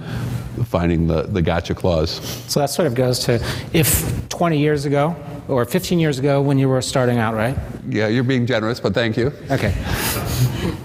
finding 0.66 1.08
the, 1.08 1.24
the 1.24 1.42
gotcha 1.42 1.76
clause. 1.76 2.12
So 2.48 2.60
that 2.60 2.70
sort 2.70 2.88
of 2.88 2.96
goes 2.96 3.20
to 3.26 3.44
if 3.74 4.30
20 4.30 4.58
years 4.58 4.86
ago 4.86 5.16
or 5.48 5.66
15 5.66 6.00
years 6.00 6.18
ago 6.18 6.42
when 6.42 6.58
you 6.58 6.70
were 6.70 6.82
starting 6.82 7.18
out, 7.18 7.36
right? 7.36 7.58
Yeah, 7.88 8.08
you're 8.08 8.24
being 8.24 8.46
generous, 8.46 8.80
but 8.80 8.94
thank 8.94 9.18
you. 9.18 9.32
Okay. 9.52 9.76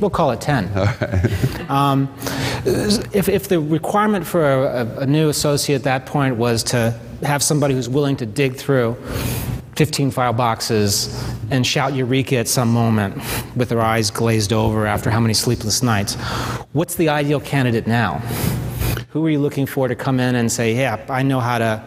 We'll 0.00 0.10
call 0.10 0.30
it 0.32 0.40
10. 0.40 0.70
Um, 1.70 2.12
if, 2.64 3.28
if 3.28 3.48
the 3.48 3.60
requirement 3.60 4.26
for 4.26 4.44
a, 4.44 5.02
a 5.02 5.06
new 5.06 5.28
associate 5.28 5.76
at 5.76 5.82
that 5.84 6.06
point 6.06 6.34
was 6.34 6.64
to 6.64 6.98
have 7.22 7.44
somebody 7.44 7.74
who's 7.74 7.88
willing 7.88 8.16
to 8.16 8.26
dig 8.26 8.56
through 8.56 8.96
15 9.80 10.10
file 10.10 10.34
boxes 10.34 11.08
and 11.50 11.66
shout 11.66 11.94
eureka 11.94 12.36
at 12.36 12.46
some 12.46 12.70
moment 12.70 13.16
with 13.56 13.70
their 13.70 13.80
eyes 13.80 14.10
glazed 14.10 14.52
over 14.52 14.86
after 14.86 15.08
how 15.08 15.18
many 15.18 15.32
sleepless 15.32 15.82
nights, 15.82 16.16
what's 16.72 16.96
the 16.96 17.08
ideal 17.08 17.40
candidate 17.40 17.86
now? 17.86 18.18
Who 19.08 19.24
are 19.24 19.30
you 19.30 19.38
looking 19.38 19.64
for 19.64 19.88
to 19.88 19.94
come 19.94 20.20
in 20.20 20.34
and 20.34 20.52
say, 20.52 20.74
yeah, 20.76 21.02
I 21.08 21.22
know 21.22 21.40
how 21.40 21.56
to 21.56 21.82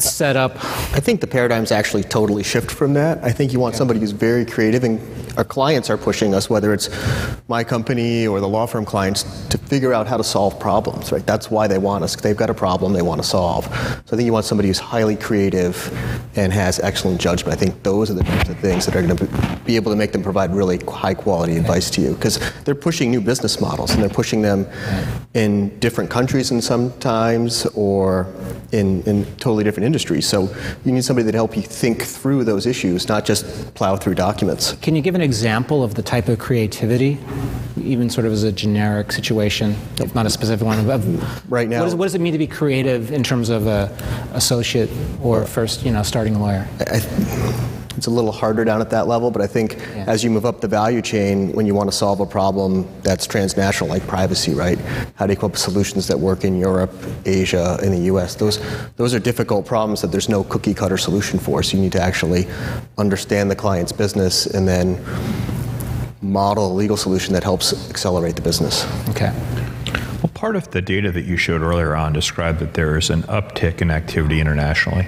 set 0.00 0.36
up? 0.36 0.52
I 0.94 1.00
think 1.00 1.20
the 1.20 1.26
paradigm's 1.26 1.70
actually 1.70 2.04
totally 2.04 2.44
shift 2.44 2.70
from 2.70 2.94
that. 2.94 3.22
I 3.22 3.30
think 3.30 3.52
you 3.52 3.60
want 3.60 3.74
somebody 3.74 4.00
who's 4.00 4.12
very 4.12 4.46
creative 4.46 4.84
and 4.84 5.02
our 5.36 5.44
clients 5.44 5.90
are 5.90 5.96
pushing 5.96 6.34
us, 6.34 6.50
whether 6.50 6.72
it's 6.72 6.90
my 7.48 7.64
company 7.64 8.26
or 8.26 8.40
the 8.40 8.48
law 8.48 8.66
firm 8.66 8.84
clients, 8.84 9.46
to 9.48 9.58
figure 9.58 9.92
out 9.92 10.06
how 10.06 10.16
to 10.16 10.24
solve 10.24 10.58
problems, 10.60 11.12
right? 11.12 11.24
That's 11.26 11.50
why 11.50 11.66
they 11.66 11.78
want 11.78 12.04
us. 12.04 12.16
They've 12.16 12.36
got 12.36 12.50
a 12.50 12.54
problem 12.54 12.92
they 12.92 13.02
want 13.02 13.22
to 13.22 13.26
solve. 13.26 13.64
So 13.64 14.14
I 14.14 14.16
think 14.16 14.22
you 14.22 14.32
want 14.32 14.44
somebody 14.44 14.68
who's 14.68 14.78
highly 14.78 15.16
creative 15.16 15.76
and 16.36 16.52
has 16.52 16.78
excellent 16.80 17.20
judgment. 17.20 17.56
I 17.56 17.58
think 17.58 17.82
those 17.82 18.10
are 18.10 18.14
the 18.14 18.24
types 18.24 18.48
of 18.50 18.58
things 18.58 18.86
that 18.86 18.94
are 18.94 19.02
going 19.02 19.16
to 19.16 19.58
be 19.64 19.76
able 19.76 19.90
to 19.92 19.96
make 19.96 20.12
them 20.12 20.22
provide 20.22 20.54
really 20.54 20.78
high 20.78 21.14
quality 21.14 21.56
advice 21.56 21.90
to 21.90 22.00
you 22.00 22.14
because 22.14 22.38
they're 22.64 22.74
pushing 22.74 23.10
new 23.10 23.20
business 23.20 23.60
models 23.60 23.92
and 23.92 24.02
they're 24.02 24.10
pushing 24.10 24.42
them 24.42 24.66
in 25.34 25.76
different 25.78 26.10
countries 26.10 26.50
and 26.50 26.62
sometimes 26.62 27.64
or 27.74 28.32
in, 28.72 29.02
in 29.04 29.24
totally 29.36 29.64
different 29.64 29.86
industries. 29.86 30.26
So 30.26 30.54
you 30.84 30.92
need 30.92 31.04
somebody 31.04 31.24
that 31.24 31.34
help 31.34 31.56
you 31.56 31.62
think 31.62 32.02
through 32.02 32.44
those 32.44 32.66
issues, 32.66 33.08
not 33.08 33.24
just 33.24 33.74
plow 33.74 33.96
through 33.96 34.14
documents. 34.14 34.74
Can 34.74 34.94
you 34.94 35.02
give 35.02 35.14
an 35.14 35.21
example 35.22 35.82
of 35.82 35.94
the 35.94 36.02
type 36.02 36.28
of 36.28 36.38
creativity, 36.38 37.18
even 37.80 38.10
sort 38.10 38.26
of 38.26 38.32
as 38.32 38.42
a 38.42 38.52
generic 38.52 39.12
situation, 39.12 39.76
if 39.98 40.14
not 40.14 40.26
a 40.26 40.30
specific 40.30 40.66
one? 40.66 40.88
Of, 40.88 41.50
right 41.50 41.68
now, 41.68 41.80
what, 41.80 41.88
is, 41.88 41.94
what, 41.94 42.04
does 42.06 42.14
it 42.14 42.20
mean 42.20 42.32
to 42.32 42.38
be 42.38 42.46
creative 42.46 43.12
in 43.12 43.22
terms 43.22 43.48
of 43.48 43.66
a 43.66 43.96
associate 44.32 44.90
or 45.22 45.44
first, 45.46 45.84
you 45.84 45.92
know, 45.92 46.02
starting 46.02 46.38
lawyer? 46.38 46.68
I, 46.80 47.00
it's 48.02 48.08
a 48.08 48.10
little 48.10 48.32
harder 48.32 48.64
down 48.64 48.80
at 48.80 48.90
that 48.90 49.06
level, 49.06 49.30
but 49.30 49.40
I 49.40 49.46
think 49.46 49.76
yeah. 49.76 50.06
as 50.08 50.24
you 50.24 50.30
move 50.30 50.44
up 50.44 50.60
the 50.60 50.66
value 50.66 51.00
chain, 51.00 51.52
when 51.52 51.66
you 51.66 51.74
want 51.76 51.88
to 51.88 51.96
solve 51.96 52.18
a 52.18 52.26
problem 52.26 52.84
that's 53.02 53.28
transnational, 53.28 53.88
like 53.88 54.04
privacy, 54.08 54.54
right? 54.54 54.76
How 55.14 55.24
do 55.24 55.32
you 55.32 55.36
come 55.36 55.46
up 55.46 55.52
with 55.52 55.60
solutions 55.60 56.08
that 56.08 56.18
work 56.18 56.42
in 56.42 56.58
Europe, 56.58 56.92
Asia, 57.24 57.78
in 57.80 57.92
the 57.92 58.00
U.S.? 58.06 58.34
Those 58.34 58.58
those 58.96 59.14
are 59.14 59.20
difficult 59.20 59.66
problems 59.66 60.00
that 60.00 60.08
there's 60.08 60.28
no 60.28 60.42
cookie 60.42 60.74
cutter 60.74 60.98
solution 60.98 61.38
for. 61.38 61.62
So 61.62 61.76
you 61.76 61.82
need 61.84 61.92
to 61.92 62.02
actually 62.02 62.48
understand 62.98 63.52
the 63.52 63.56
client's 63.56 63.92
business 63.92 64.46
and 64.46 64.66
then 64.66 65.00
model 66.22 66.72
a 66.72 66.74
legal 66.74 66.96
solution 66.96 67.32
that 67.34 67.44
helps 67.44 67.88
accelerate 67.88 68.34
the 68.34 68.42
business. 68.42 68.84
Okay 69.10 69.32
part 70.42 70.56
of 70.56 70.72
the 70.72 70.82
data 70.82 71.12
that 71.12 71.24
you 71.24 71.36
showed 71.36 71.62
earlier 71.62 71.94
on 71.94 72.12
described 72.12 72.58
that 72.58 72.74
there 72.74 72.98
is 72.98 73.10
an 73.10 73.22
uptick 73.22 73.80
in 73.80 73.92
activity 73.92 74.40
internationally. 74.40 75.04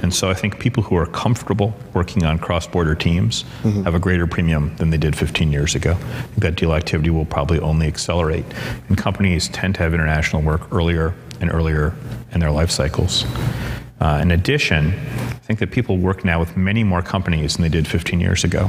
And 0.00 0.14
so 0.14 0.30
I 0.30 0.32
think 0.32 0.58
people 0.58 0.82
who 0.82 0.96
are 0.96 1.04
comfortable 1.04 1.74
working 1.92 2.24
on 2.24 2.38
cross 2.38 2.66
border 2.66 2.94
teams 2.94 3.44
mm-hmm. 3.62 3.82
have 3.82 3.94
a 3.94 3.98
greater 3.98 4.26
premium 4.26 4.74
than 4.76 4.88
they 4.88 4.96
did 4.96 5.14
15 5.14 5.52
years 5.52 5.74
ago. 5.74 5.98
that 6.38 6.56
deal 6.56 6.72
activity 6.72 7.10
will 7.10 7.26
probably 7.26 7.60
only 7.60 7.88
accelerate. 7.88 8.46
And 8.88 8.96
companies 8.96 9.48
tend 9.48 9.74
to 9.74 9.82
have 9.82 9.92
international 9.92 10.40
work 10.40 10.72
earlier 10.72 11.12
and 11.42 11.52
earlier 11.52 11.94
in 12.32 12.40
their 12.40 12.50
life 12.50 12.70
cycles. 12.70 13.26
Uh, 14.00 14.18
in 14.22 14.30
addition, 14.30 14.88
I 14.88 15.52
think 15.52 15.58
that 15.58 15.70
people 15.70 15.98
work 15.98 16.24
now 16.24 16.40
with 16.40 16.56
many 16.56 16.82
more 16.84 17.02
companies 17.02 17.56
than 17.56 17.62
they 17.62 17.68
did 17.68 17.86
15 17.86 18.18
years 18.18 18.44
ago. 18.44 18.68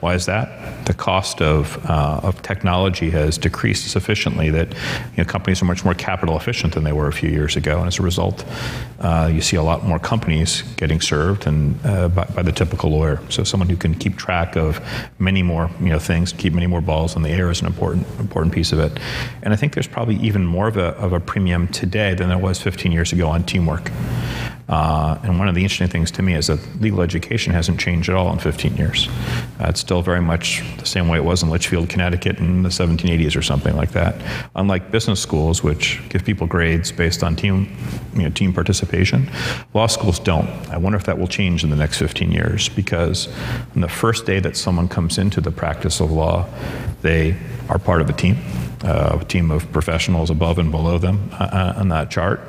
Why 0.00 0.14
is 0.14 0.26
that? 0.26 0.86
The 0.86 0.94
cost 0.94 1.40
of, 1.40 1.78
uh, 1.88 2.20
of 2.24 2.42
technology 2.42 3.10
has 3.10 3.38
decreased 3.38 3.88
sufficiently 3.88 4.50
that 4.50 4.72
you 4.72 5.18
know, 5.18 5.24
companies 5.24 5.62
are 5.62 5.66
much 5.66 5.84
more 5.84 5.94
capital 5.94 6.36
efficient 6.36 6.74
than 6.74 6.82
they 6.82 6.92
were 6.92 7.06
a 7.06 7.12
few 7.12 7.30
years 7.30 7.54
ago. 7.54 7.78
And 7.78 7.86
as 7.86 8.00
a 8.00 8.02
result, 8.02 8.44
uh, 8.98 9.30
you 9.32 9.40
see 9.40 9.56
a 9.56 9.62
lot 9.62 9.84
more 9.84 10.00
companies 10.00 10.62
getting 10.76 11.00
served 11.00 11.46
and, 11.46 11.78
uh, 11.86 12.08
by, 12.08 12.24
by, 12.24 12.42
the 12.42 12.52
typical 12.52 12.90
lawyer. 12.90 13.20
So 13.28 13.44
someone 13.44 13.68
who 13.68 13.76
can 13.76 13.94
keep 13.94 14.16
track 14.16 14.56
of 14.56 14.80
many 15.20 15.42
more 15.42 15.70
you 15.80 15.90
know, 15.90 16.00
things, 16.00 16.32
keep 16.32 16.52
many 16.52 16.66
more 16.66 16.80
balls 16.80 17.14
in 17.14 17.22
the 17.22 17.30
air 17.30 17.48
is 17.50 17.60
an 17.60 17.66
important, 17.66 18.06
important 18.18 18.52
piece 18.52 18.72
of 18.72 18.80
it. 18.80 18.98
And 19.42 19.52
I 19.52 19.56
think 19.56 19.74
there's 19.74 19.86
probably 19.86 20.16
even 20.16 20.44
more 20.44 20.66
of 20.66 20.76
a, 20.76 20.96
of 20.96 21.12
a 21.12 21.20
premium 21.20 21.68
today 21.68 22.14
than 22.14 22.28
there 22.28 22.38
was 22.38 22.60
15 22.60 22.90
years 22.90 23.12
ago 23.12 23.28
on 23.28 23.44
teamwork. 23.44 23.90
Uh, 24.68 25.18
and 25.22 25.38
one 25.38 25.48
of 25.48 25.54
the 25.54 25.62
interesting 25.62 25.88
things 25.88 26.10
to 26.10 26.22
me 26.22 26.34
is 26.34 26.46
that 26.46 26.58
legal 26.80 27.02
education 27.02 27.52
hasn't 27.52 27.78
changed 27.78 28.08
at 28.08 28.14
all 28.14 28.32
in 28.32 28.38
15 28.38 28.76
years. 28.76 29.08
Uh, 29.60 29.66
it's 29.68 29.80
still 29.80 30.00
very 30.00 30.20
much 30.20 30.62
the 30.78 30.86
same 30.86 31.08
way 31.08 31.18
it 31.18 31.24
was 31.24 31.42
in 31.42 31.50
Litchfield, 31.50 31.88
Connecticut 31.88 32.38
in 32.38 32.62
the 32.62 32.70
1780s 32.70 33.36
or 33.36 33.42
something 33.42 33.76
like 33.76 33.92
that. 33.92 34.16
Unlike 34.56 34.90
business 34.90 35.20
schools, 35.20 35.62
which 35.62 36.00
give 36.08 36.24
people 36.24 36.46
grades 36.46 36.90
based 36.90 37.22
on 37.22 37.36
team, 37.36 37.76
you 38.14 38.22
know, 38.22 38.30
team 38.30 38.52
participation, 38.52 39.30
law 39.74 39.86
schools 39.86 40.18
don't. 40.18 40.48
I 40.70 40.78
wonder 40.78 40.96
if 40.96 41.04
that 41.04 41.18
will 41.18 41.28
change 41.28 41.62
in 41.62 41.70
the 41.70 41.76
next 41.76 41.98
15 41.98 42.32
years 42.32 42.68
because 42.70 43.28
on 43.74 43.82
the 43.82 43.88
first 43.88 44.24
day 44.24 44.40
that 44.40 44.56
someone 44.56 44.88
comes 44.88 45.18
into 45.18 45.40
the 45.40 45.50
practice 45.50 46.00
of 46.00 46.10
law, 46.10 46.46
they 47.02 47.36
are 47.68 47.78
part 47.78 48.00
of 48.00 48.08
a 48.08 48.12
team 48.12 48.36
uh, 48.82 49.18
a 49.20 49.24
team 49.24 49.50
of 49.50 49.70
professionals 49.72 50.30
above 50.30 50.58
and 50.58 50.70
below 50.70 50.98
them 50.98 51.30
uh, 51.32 51.44
uh, 51.44 51.74
on 51.76 51.88
that 51.88 52.10
chart. 52.10 52.40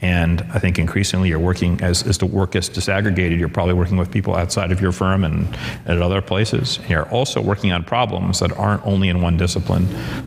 And 0.00 0.42
I 0.52 0.58
think 0.58 0.78
increasingly 0.78 1.28
you're 1.28 1.38
working, 1.38 1.80
as, 1.82 2.02
as 2.06 2.18
the 2.18 2.26
work 2.26 2.52
gets 2.52 2.68
disaggregated, 2.68 3.38
you're 3.38 3.48
probably 3.48 3.74
working 3.74 3.96
with 3.96 4.10
people 4.10 4.34
outside 4.34 4.70
of 4.70 4.80
your 4.80 4.92
firm 4.92 5.24
and, 5.24 5.46
and 5.86 5.98
at 5.98 6.02
other 6.02 6.22
places. 6.22 6.78
And 6.78 6.90
you're 6.90 7.08
also 7.08 7.40
working 7.40 7.72
on 7.72 7.84
problems 7.84 8.40
that 8.40 8.52
aren't 8.52 8.84
only 8.86 9.08
in 9.08 9.20
one 9.22 9.36
discipline, 9.36 9.86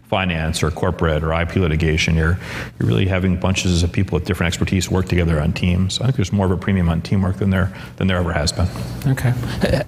finance 0.09 0.61
or 0.61 0.71
corporate 0.71 1.23
or 1.23 1.33
IP 1.33 1.55
litigation. 1.55 2.15
You're, 2.15 2.37
you're 2.79 2.87
really 2.87 3.07
having 3.07 3.39
bunches 3.39 3.83
of 3.83 3.91
people 3.91 4.17
with 4.17 4.25
different 4.25 4.47
expertise 4.47 4.89
work 4.89 5.07
together 5.07 5.39
on 5.39 5.53
teams. 5.53 5.99
I 6.01 6.05
think 6.05 6.17
there's 6.17 6.33
more 6.33 6.45
of 6.45 6.51
a 6.51 6.57
premium 6.57 6.89
on 6.89 7.01
teamwork 7.01 7.37
than 7.37 7.49
there, 7.49 7.73
than 7.97 8.07
there 8.07 8.17
ever 8.17 8.33
has 8.33 8.51
been. 8.51 8.67
Okay. 9.07 9.33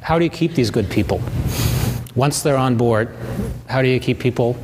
How 0.01 0.17
do 0.17 0.23
you 0.23 0.31
keep 0.31 0.53
these 0.53 0.71
good 0.71 0.89
people? 0.89 1.21
Once 2.15 2.43
they're 2.43 2.57
on 2.57 2.77
board, 2.77 3.09
how 3.67 3.81
do 3.81 3.87
you 3.87 3.99
keep 3.99 4.19
people 4.19 4.55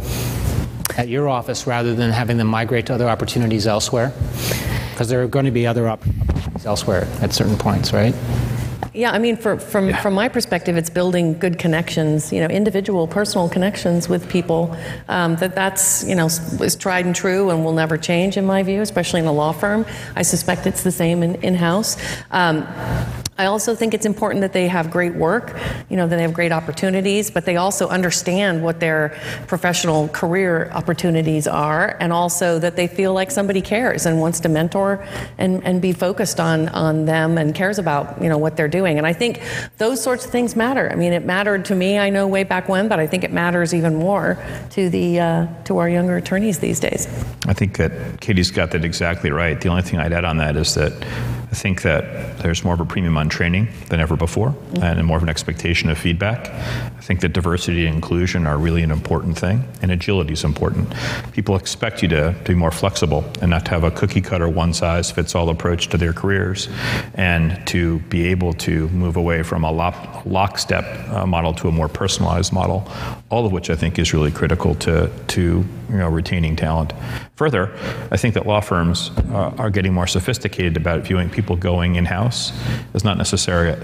at 1.00 1.08
your 1.08 1.30
office 1.30 1.66
rather 1.66 1.96
than 1.96 2.12
having 2.12 2.38
them 2.38 2.48
migrate 2.48 2.86
to 2.88 2.94
other 2.94 3.08
opportunities 3.08 3.66
elsewhere? 3.66 4.12
Because 4.92 5.08
there 5.08 5.24
are 5.24 5.28
going 5.28 5.46
to 5.46 5.52
be 5.52 5.66
other 5.66 5.88
opportunities 5.88 6.66
elsewhere 6.66 7.08
at 7.22 7.32
certain 7.32 7.58
points, 7.58 7.94
right? 7.94 8.14
Yeah, 8.94 9.12
I 9.12 9.20
mean, 9.20 9.38
for, 9.38 9.58
from 9.58 9.90
yeah. 9.90 10.02
from 10.02 10.14
my 10.14 10.28
perspective, 10.28 10.76
it's 10.76 10.90
building 10.90 11.38
good 11.40 11.58
connections, 11.58 12.34
you 12.34 12.42
know, 12.42 12.48
individual, 12.48 13.08
personal 13.08 13.48
connections 13.48 14.10
with 14.10 14.28
people. 14.28 14.76
Um, 15.08 15.38
that 15.38 15.56
that's 15.56 16.04
you 16.04 16.16
know 16.16 16.26
is 16.26 16.76
tried 16.76 17.06
and 17.06 17.16
true 17.16 17.50
and 17.50 17.64
will 17.64 17.72
never 17.72 17.98
change 17.98 18.36
in 18.36 18.46
my 18.46 18.62
view, 18.64 18.82
especially 18.82 19.22
in 19.22 19.28
a 19.28 19.32
law 19.32 19.54
firm. 19.54 19.86
I 20.18 20.24
suspect 20.24 20.68
it's 20.68 20.84
the 20.84 20.92
same 20.92 21.24
in 21.24 21.36
in 21.36 21.56
house. 21.56 21.96
Um, 22.32 22.68
I 23.40 23.46
also 23.46 23.74
think 23.74 23.94
it's 23.94 24.06
important 24.06 24.42
that 24.42 24.52
they 24.52 24.68
have 24.68 24.92
great 24.92 25.16
work, 25.16 25.58
you 25.90 25.96
know, 25.96 26.06
that 26.08 26.16
they 26.18 26.24
have 26.24 26.34
great 26.34 26.52
opportunities, 26.52 27.32
but 27.32 27.46
they 27.46 27.56
also 27.56 27.88
understand 27.88 28.62
what 28.62 28.82
their 28.82 29.18
professional 29.48 30.10
career 30.10 30.70
opportunities 30.74 31.48
are, 31.48 31.96
and 32.02 32.12
also 32.12 32.60
that 32.60 32.76
they 32.76 32.86
feel 32.86 33.14
like 33.14 33.32
somebody 33.32 33.62
cares 33.62 34.06
and 34.06 34.20
wants 34.20 34.42
to 34.42 34.50
mentor 34.50 35.08
and, 35.38 35.64
and 35.64 35.82
be 35.82 35.94
focused 35.94 36.42
on, 36.42 36.68
on 36.70 37.06
them 37.06 37.38
and 37.38 37.56
cares 37.56 37.80
about, 37.80 38.22
you 38.22 38.28
know, 38.28 38.38
what 38.38 38.58
they're 38.58 38.68
doing. 38.68 38.98
And 38.98 39.08
I 39.08 39.14
think 39.14 39.42
those 39.78 40.04
sorts 40.04 40.26
of 40.26 40.32
things 40.32 40.58
matter. 40.58 40.92
I 40.92 40.96
mean, 40.96 41.14
it 41.14 41.24
mattered 41.24 41.64
to 41.66 41.76
me, 41.76 41.98
I 41.98 42.10
know, 42.10 42.28
way 42.28 42.44
back 42.44 42.68
when, 42.68 42.90
but 42.90 43.00
I 43.00 43.08
think 43.08 43.24
it 43.24 43.32
matters 43.32 43.74
even 43.74 43.96
more 43.96 44.38
to, 44.72 44.90
the, 44.90 45.18
uh, 45.18 45.48
to 45.64 45.78
our 45.78 45.88
younger 45.88 46.18
attorneys 46.18 46.60
these 46.60 46.82
days. 46.82 47.08
I 47.48 47.54
think 47.54 47.78
that 47.78 48.20
Katie's 48.20 48.52
got 48.52 48.72
that 48.72 48.84
exactly 48.84 49.32
right. 49.32 49.62
The 49.62 49.70
only 49.70 49.84
thing 49.84 49.98
I'd 49.98 50.12
add 50.12 50.26
on 50.26 50.36
that 50.38 50.58
is 50.58 50.76
that 50.76 50.92
I 51.52 51.56
think 51.56 51.82
that 51.82 52.38
there's 52.40 52.64
more 52.64 52.76
of 52.76 52.80
a 52.80 52.86
premium 52.86 53.18
on 53.18 53.28
training 53.28 53.70
than 53.88 54.00
ever 54.00 54.16
before 54.16 54.50
mm-hmm. 54.50 54.84
and 54.84 55.06
more 55.06 55.18
of 55.18 55.24
an 55.24 55.30
expectation 55.30 55.90
of 55.90 55.98
feedback. 55.98 56.52
I 57.10 57.12
think 57.12 57.22
that 57.22 57.34
diversity 57.34 57.88
and 57.88 57.96
inclusion 57.96 58.46
are 58.46 58.56
really 58.56 58.84
an 58.84 58.92
important 58.92 59.36
thing, 59.36 59.68
and 59.82 59.90
agility 59.90 60.34
is 60.34 60.44
important. 60.44 60.94
People 61.32 61.56
expect 61.56 62.04
you 62.04 62.08
to, 62.10 62.34
to 62.34 62.44
be 62.50 62.54
more 62.54 62.70
flexible 62.70 63.26
and 63.42 63.50
not 63.50 63.66
to 63.66 63.72
have 63.72 63.84
a 63.84 63.90
cookie 63.90 64.22
cutter, 64.22 64.48
one 64.48 64.74
size 64.74 65.10
fits 65.10 65.34
all 65.34 65.50
approach 65.50 65.88
to 65.88 65.98
their 65.98 66.14
careers, 66.14 66.70
and 67.16 67.66
to 67.66 67.98
be 68.10 68.28
able 68.28 68.54
to 68.54 68.90
move 68.90 69.16
away 69.16 69.42
from 69.42 69.64
a 69.64 69.72
lock, 69.72 70.24
lockstep 70.24 70.86
uh, 71.10 71.26
model 71.26 71.52
to 71.56 71.68
a 71.68 71.72
more 71.72 71.88
personalized 71.88 72.54
model, 72.54 72.88
all 73.32 73.44
of 73.44 73.52
which 73.52 73.72
I 73.72 73.76
think 73.76 73.98
is 73.98 74.14
really 74.14 74.30
critical 74.30 74.76
to, 74.76 75.10
to 75.30 75.66
you 75.90 75.98
know, 75.98 76.10
retaining 76.10 76.56
talent. 76.56 76.94
Further, 77.38 77.76
I 78.12 78.18
think 78.18 78.36
that 78.36 78.46
law 78.46 78.60
firms 78.60 79.10
uh, 79.32 79.56
are 79.58 79.72
getting 79.72 79.94
more 79.94 80.06
sophisticated 80.06 80.78
about 80.78 81.02
viewing 81.02 81.30
people 81.32 81.56
going 81.56 81.96
in 81.96 82.06
house 82.06 82.52
as 82.94 83.04
not 83.04 83.18
necessarily, 83.18 83.80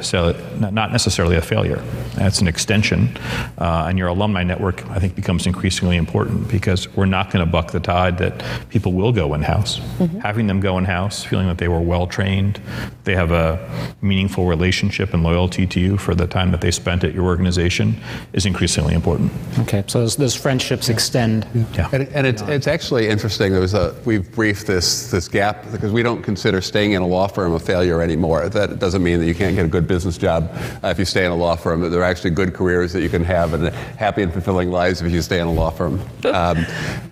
not 0.59 0.91
necessarily 0.91 1.37
a 1.37 1.41
failure. 1.41 1.83
It's 2.17 2.39
an 2.39 2.47
extension. 2.47 3.14
Uh, 3.57 3.85
and 3.87 3.97
your 3.97 4.07
alumni 4.07 4.43
network, 4.43 4.85
I 4.89 4.99
think, 4.99 5.15
becomes 5.15 5.47
increasingly 5.47 5.97
important 5.97 6.47
because 6.49 6.87
we're 6.95 7.05
not 7.05 7.31
going 7.31 7.45
to 7.45 7.51
buck 7.51 7.71
the 7.71 7.79
tide 7.79 8.17
that 8.17 8.43
people 8.69 8.93
will 8.93 9.11
go 9.11 9.33
in 9.33 9.41
house. 9.41 9.79
Mm-hmm. 9.79 10.19
Having 10.19 10.47
them 10.47 10.59
go 10.59 10.77
in 10.77 10.85
house, 10.85 11.23
feeling 11.23 11.47
that 11.47 11.57
they 11.57 11.67
were 11.67 11.79
well 11.79 12.07
trained, 12.07 12.59
they 13.03 13.15
have 13.15 13.31
a 13.31 13.59
meaningful 14.01 14.45
relationship 14.45 15.13
and 15.13 15.23
loyalty 15.23 15.65
to 15.67 15.79
you 15.79 15.97
for 15.97 16.15
the 16.15 16.27
time 16.27 16.51
that 16.51 16.61
they 16.61 16.71
spent 16.71 17.03
at 17.03 17.13
your 17.13 17.25
organization 17.25 17.95
is 18.33 18.45
increasingly 18.45 18.93
important. 18.93 19.31
Okay, 19.59 19.83
so 19.87 19.99
those, 19.99 20.15
those 20.15 20.35
friendships 20.35 20.89
extend. 20.89 21.47
Yeah. 21.73 21.89
And, 21.91 22.07
and 22.09 22.27
it's, 22.27 22.41
it's 22.43 22.67
actually 22.67 23.07
interesting. 23.07 23.51
There 23.51 23.61
was 23.61 23.73
a, 23.73 23.95
we've 24.05 24.29
briefed 24.33 24.67
this, 24.67 25.11
this 25.11 25.27
gap 25.27 25.71
because 25.71 25.91
we 25.91 26.03
don't 26.03 26.21
consider 26.21 26.61
staying 26.61 26.93
in 26.93 27.01
a 27.01 27.07
law 27.07 27.27
firm 27.27 27.53
a 27.53 27.59
failure 27.59 28.01
anymore. 28.01 28.49
That 28.49 28.79
doesn't 28.79 29.03
mean 29.03 29.19
that 29.19 29.25
you 29.25 29.35
can't 29.35 29.55
get 29.55 29.65
a 29.65 29.69
good 29.69 29.87
business 29.87 30.17
job 30.17 30.49
uh, 30.83 30.87
if 30.87 30.99
you 30.99 31.05
stay 31.05 31.25
in 31.25 31.31
a 31.31 31.35
law 31.35 31.55
firm. 31.55 31.81
That 31.81 31.89
there 31.89 32.01
are 32.01 32.05
actually 32.05 32.31
good 32.31 32.53
careers 32.53 32.93
that 32.93 33.01
you 33.05 33.09
can 33.11 33.23
have 33.23 33.53
and 33.53 33.67
happy 33.97 34.23
and 34.23 34.33
fulfilling 34.33 34.71
lives 34.71 34.99
if 35.01 35.11
you 35.11 35.21
stay 35.21 35.39
in 35.39 35.47
a 35.47 35.53
law 35.53 35.69
firm. 35.69 36.01
Um, 36.25 36.65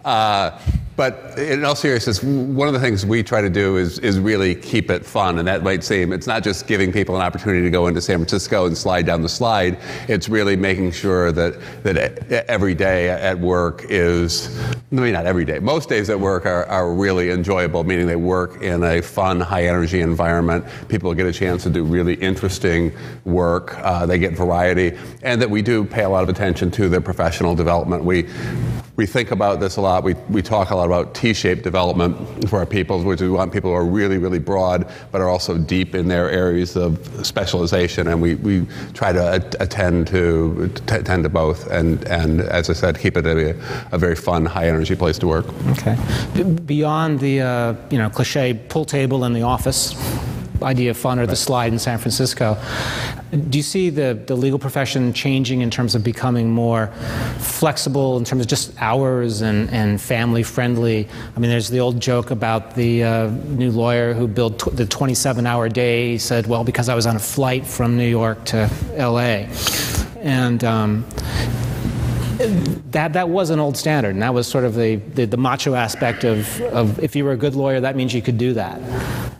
uh, 0.04 0.60
but 0.96 1.38
in 1.38 1.66
all 1.66 1.76
seriousness, 1.76 2.22
one 2.22 2.68
of 2.68 2.74
the 2.74 2.80
things 2.80 3.06
we 3.06 3.24
try 3.24 3.42
to 3.42 3.50
do 3.50 3.78
is, 3.78 4.00
is 4.00 4.20
really 4.20 4.54
keep 4.54 4.92
it 4.92 5.06
fun. 5.06 5.40
And 5.40 5.48
that 5.48 5.64
might 5.64 5.84
seem, 5.84 6.14
it's 6.14 6.28
not 6.28 6.44
just 6.44 6.68
giving 6.68 6.92
people 6.92 7.16
an 7.16 7.22
opportunity 7.22 7.64
to 7.64 7.70
go 7.72 7.88
into 7.88 8.02
San 8.02 8.18
Francisco 8.18 8.68
and 8.68 8.78
slide 8.78 9.06
down 9.06 9.22
the 9.22 9.30
slide. 9.30 9.78
It's 10.08 10.30
really 10.30 10.56
making 10.56 10.92
sure 10.92 11.32
that, 11.32 11.84
that 11.84 12.30
every 12.48 12.76
day 12.76 13.10
at 13.10 13.40
work 13.40 13.86
is, 13.90 14.56
maybe 14.92 15.12
not 15.12 15.26
every 15.26 15.46
day, 15.46 15.60
most 15.60 15.90
days 15.90 16.10
at 16.10 16.20
work 16.20 16.46
are, 16.46 16.66
are 16.68 16.94
really 16.94 17.32
enjoyable, 17.32 17.84
meaning 17.84 18.06
they 18.06 18.16
work 18.16 18.62
in 18.62 18.84
a 18.84 19.02
fun, 19.02 19.40
high 19.40 19.66
energy 19.66 20.02
environment. 20.02 20.66
People 20.90 21.14
get 21.14 21.26
a 21.26 21.34
chance 21.34 21.64
to 21.64 21.70
do 21.70 21.84
really 21.84 22.14
interesting 22.16 22.92
work. 23.26 23.78
Uh, 23.80 24.06
they 24.06 24.20
get 24.20 24.34
variety. 24.34 24.98
And 25.24 25.42
that 25.42 25.50
we 25.50 25.62
do 25.62 25.86
pay 25.86 26.04
a 26.04 26.10
lot 26.10 26.24
of 26.24 26.30
attention 26.30 26.70
to 26.72 26.90
their 26.90 27.02
professional 27.02 27.56
development. 27.56 28.04
We, 28.04 28.30
we 28.96 29.08
think 29.08 29.32
about 29.32 29.60
this 29.60 29.78
a 29.78 29.82
lot. 29.82 30.04
We, 30.04 30.14
we 30.30 30.44
talk 30.44 30.70
a 30.70 30.76
lot 30.76 30.86
about 30.86 31.16
T-shaped 31.16 31.64
development 31.64 32.48
for 32.48 32.60
our 32.60 32.66
people, 32.66 33.02
which 33.04 33.22
we 33.22 33.30
want 33.30 33.52
people 33.52 33.72
who 33.72 33.76
are 33.76 33.86
really, 33.86 34.20
really 34.20 34.38
broad, 34.38 34.88
but 35.12 35.20
are 35.20 35.30
also 35.30 35.58
deep 35.58 35.96
in 35.96 36.08
their 36.08 36.30
areas 36.30 36.76
of 36.76 37.26
specialization. 37.26 38.08
And 38.08 38.22
we, 38.22 38.36
we 38.36 38.68
try 38.94 39.12
to 39.12 39.56
attend 39.60 40.08
to 40.08 40.72
attend 40.90 41.24
to 41.24 41.30
both. 41.30 41.72
And, 41.72 42.04
and 42.08 42.42
as 42.42 42.70
I 42.70 42.74
said, 42.74 43.00
keep 43.00 43.18
it 43.18 43.26
a, 43.26 43.60
a 43.92 43.98
very 43.98 44.16
fun, 44.16 44.46
high 44.46 44.68
energy 44.68 44.96
place 44.96 45.18
to 45.20 45.28
work. 45.28 45.48
Okay. 45.72 45.98
Beyond 46.66 47.20
the 47.20 47.42
uh, 47.42 47.76
you 47.90 47.98
know 47.98 48.10
cliche 48.10 48.54
pool 48.54 48.86
table 48.86 49.26
in 49.26 49.34
the 49.34 49.42
office 49.42 49.96
idea 50.64 50.92
of 50.92 50.98
fun 50.98 51.20
or 51.20 51.26
the 51.26 51.36
slide 51.36 51.74
in 51.74 51.80
San 51.80 51.98
Francisco. 51.98 52.58
Do 53.32 53.58
you 53.58 53.64
see 53.64 53.90
the, 53.90 54.20
the 54.28 54.36
legal 54.36 54.60
profession 54.60 55.12
changing 55.14 55.62
in 55.62 55.72
terms 55.72 55.96
of 55.96 56.04
becoming 56.04 56.52
more 56.52 56.88
flexible 57.40 58.18
in 58.18 58.26
terms 58.26 58.42
of 58.42 58.48
just 58.48 58.80
hours 58.80 59.42
and, 59.42 59.70
and 59.72 60.00
family 60.00 60.44
friendly? 60.44 61.08
I 61.36 61.40
mean, 61.40 61.50
there's 61.50 61.70
the 61.70 61.80
old 61.80 62.00
joke 62.00 62.32
about 62.32 62.76
the 62.76 63.04
uh, 63.04 63.28
new 63.28 63.72
lawyer 63.72 64.14
who 64.14 64.28
built 64.28 64.60
tw- 64.60 64.76
the 64.76 64.86
27 64.86 65.48
hour 65.48 65.68
day. 65.70 66.12
He 66.12 66.18
said, 66.18 66.48
well, 66.48 66.64
because 66.64 66.90
I 66.90 66.96
was 66.96 67.08
on 67.08 67.16
a 67.16 67.20
flight 67.20 67.66
from 67.66 67.98
New 67.98 68.08
York 68.08 68.46
to 68.46 68.70
LA. 68.96 69.48
And 70.22 70.64
um, 70.64 71.06
that 72.92 73.14
that 73.14 73.30
was 73.30 73.50
an 73.50 73.60
old 73.60 73.78
standard, 73.78 74.10
and 74.10 74.22
that 74.22 74.34
was 74.34 74.48
sort 74.48 74.64
of 74.64 74.76
the, 74.76 74.96
the, 74.96 75.26
the, 75.26 75.38
macho 75.38 75.74
aspect 75.74 76.24
of, 76.24 76.62
of 76.62 77.00
if 77.00 77.16
you 77.16 77.26
were 77.26 77.32
a 77.32 77.38
good 77.38 77.56
lawyer, 77.56 77.80
that 77.80 77.96
means 77.96 78.14
you 78.14 78.22
could 78.22 78.38
do 78.38 78.54
that. 78.54 78.80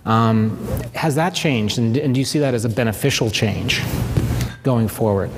Um, 0.06 0.58
has 0.94 1.16
that 1.16 1.34
changed, 1.34 1.78
and, 1.78 1.96
and 1.98 2.14
do 2.14 2.20
you 2.20 2.26
see 2.26 2.40
that 2.40 2.54
as 2.54 2.66
a 2.66 2.70
beneficial 2.70 3.30
change 3.30 3.82
going 4.64 4.88
forward? 4.88 5.30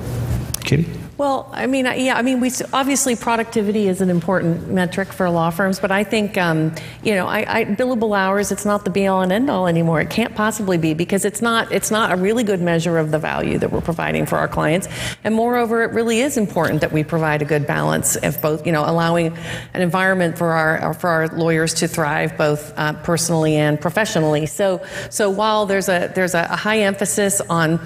Katie? 0.60 0.88
Well, 1.18 1.48
I 1.50 1.66
mean, 1.66 1.86
yeah, 1.86 2.18
I 2.18 2.20
mean, 2.20 2.40
we 2.40 2.50
obviously 2.74 3.16
productivity 3.16 3.88
is 3.88 4.02
an 4.02 4.10
important 4.10 4.68
metric 4.68 5.14
for 5.14 5.30
law 5.30 5.48
firms, 5.48 5.80
but 5.80 5.90
I 5.90 6.04
think, 6.04 6.36
um, 6.36 6.74
you 7.02 7.14
know, 7.14 7.26
I, 7.26 7.60
I, 7.60 7.64
billable 7.64 8.14
hours, 8.14 8.52
it's 8.52 8.66
not 8.66 8.84
the 8.84 8.90
be 8.90 9.06
all 9.06 9.22
and 9.22 9.32
end 9.32 9.48
all 9.48 9.66
anymore. 9.66 10.02
It 10.02 10.10
can't 10.10 10.34
possibly 10.34 10.76
be 10.76 10.92
because 10.92 11.24
it's 11.24 11.40
not, 11.40 11.72
it's 11.72 11.90
not 11.90 12.12
a 12.12 12.16
really 12.16 12.44
good 12.44 12.60
measure 12.60 12.98
of 12.98 13.12
the 13.12 13.18
value 13.18 13.56
that 13.58 13.72
we're 13.72 13.80
providing 13.80 14.26
for 14.26 14.36
our 14.36 14.46
clients. 14.46 14.88
And 15.24 15.34
moreover, 15.34 15.82
it 15.84 15.92
really 15.92 16.20
is 16.20 16.36
important 16.36 16.82
that 16.82 16.92
we 16.92 17.02
provide 17.02 17.40
a 17.40 17.46
good 17.46 17.66
balance 17.66 18.16
of 18.16 18.42
both, 18.42 18.66
you 18.66 18.72
know, 18.72 18.84
allowing 18.84 19.34
an 19.72 19.80
environment 19.80 20.36
for 20.36 20.52
our, 20.52 20.92
for 20.92 21.08
our 21.08 21.28
lawyers 21.28 21.72
to 21.74 21.88
thrive 21.88 22.36
both 22.36 22.74
uh, 22.76 22.92
personally 23.04 23.56
and 23.56 23.80
professionally. 23.80 24.44
So, 24.44 24.84
so 25.08 25.30
while 25.30 25.64
there's 25.64 25.88
a, 25.88 26.12
there's 26.14 26.34
a 26.34 26.44
high 26.46 26.80
emphasis 26.80 27.40
on, 27.40 27.80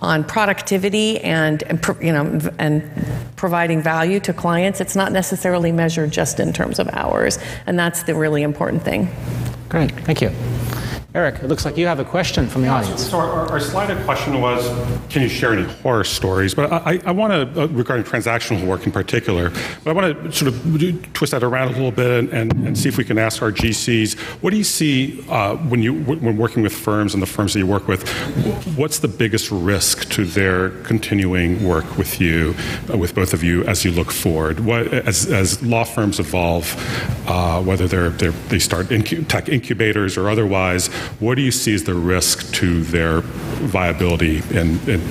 on 0.00 0.22
productivity 0.22 1.18
and, 1.18 1.64
you 2.00 2.12
know, 2.12 2.38
and 2.60 2.75
providing 3.36 3.82
value 3.82 4.20
to 4.20 4.32
clients, 4.32 4.80
it's 4.80 4.96
not 4.96 5.12
necessarily 5.12 5.72
measured 5.72 6.10
just 6.10 6.40
in 6.40 6.52
terms 6.52 6.78
of 6.78 6.88
hours. 6.92 7.38
And 7.66 7.78
that's 7.78 8.02
the 8.04 8.14
really 8.14 8.42
important 8.42 8.82
thing. 8.82 9.08
Great, 9.68 9.92
thank 10.04 10.20
you. 10.20 10.30
Eric, 11.16 11.36
it 11.36 11.46
looks 11.46 11.64
like 11.64 11.78
you 11.78 11.86
have 11.86 11.98
a 11.98 12.04
question 12.04 12.46
from 12.46 12.60
the 12.60 12.68
audience. 12.68 13.02
So, 13.04 13.12
so 13.12 13.16
our, 13.16 13.50
our, 13.50 13.58
slide 13.58 13.90
of 13.90 14.04
question 14.04 14.38
was, 14.38 14.68
can 15.08 15.22
you 15.22 15.30
share 15.30 15.54
any 15.54 15.62
horror 15.62 16.04
stories? 16.04 16.54
But 16.54 16.70
I, 16.70 17.00
I 17.06 17.10
want 17.10 17.32
to, 17.32 17.62
uh, 17.62 17.66
regarding 17.68 18.04
transactional 18.04 18.66
work 18.66 18.84
in 18.84 18.92
particular, 18.92 19.48
but 19.82 19.86
I 19.86 19.92
want 19.94 20.24
to 20.24 20.32
sort 20.32 20.52
of 20.52 21.12
twist 21.14 21.30
that 21.30 21.42
around 21.42 21.68
a 21.68 21.70
little 21.70 21.90
bit 21.90 22.18
and, 22.18 22.28
and, 22.34 22.52
and 22.66 22.78
see 22.78 22.90
if 22.90 22.98
we 22.98 23.04
can 23.04 23.16
ask 23.16 23.40
our 23.40 23.50
GCs, 23.50 24.18
what 24.42 24.50
do 24.50 24.58
you 24.58 24.64
see 24.64 25.24
uh, 25.30 25.56
when 25.56 25.82
you 25.82 25.94
when 26.02 26.36
working 26.36 26.62
with 26.62 26.74
firms 26.74 27.14
and 27.14 27.22
the 27.22 27.26
firms 27.26 27.54
that 27.54 27.60
you 27.60 27.66
work 27.66 27.88
with? 27.88 28.06
What's 28.76 28.98
the 28.98 29.08
biggest 29.08 29.50
risk 29.50 30.10
to 30.10 30.26
their 30.26 30.68
continuing 30.82 31.66
work 31.66 31.96
with 31.96 32.20
you, 32.20 32.54
uh, 32.92 32.98
with 32.98 33.14
both 33.14 33.32
of 33.32 33.42
you, 33.42 33.64
as 33.64 33.86
you 33.86 33.90
look 33.90 34.12
forward? 34.12 34.60
What, 34.60 34.88
as, 34.88 35.32
as 35.32 35.62
law 35.62 35.84
firms 35.84 36.20
evolve, 36.20 36.74
uh, 37.26 37.62
whether 37.62 37.88
they're, 37.88 38.10
they're, 38.10 38.32
they 38.50 38.58
start 38.58 38.88
incu- 38.88 39.26
tech 39.28 39.48
incubators 39.48 40.18
or 40.18 40.28
otherwise 40.28 40.90
what 41.20 41.36
do 41.36 41.42
you 41.42 41.50
see 41.50 41.74
as 41.74 41.84
the 41.84 41.94
risk 41.94 42.52
to 42.54 42.82
their 42.84 43.20
viability 43.20 44.38
in, 44.50 44.78
in, 44.88 45.02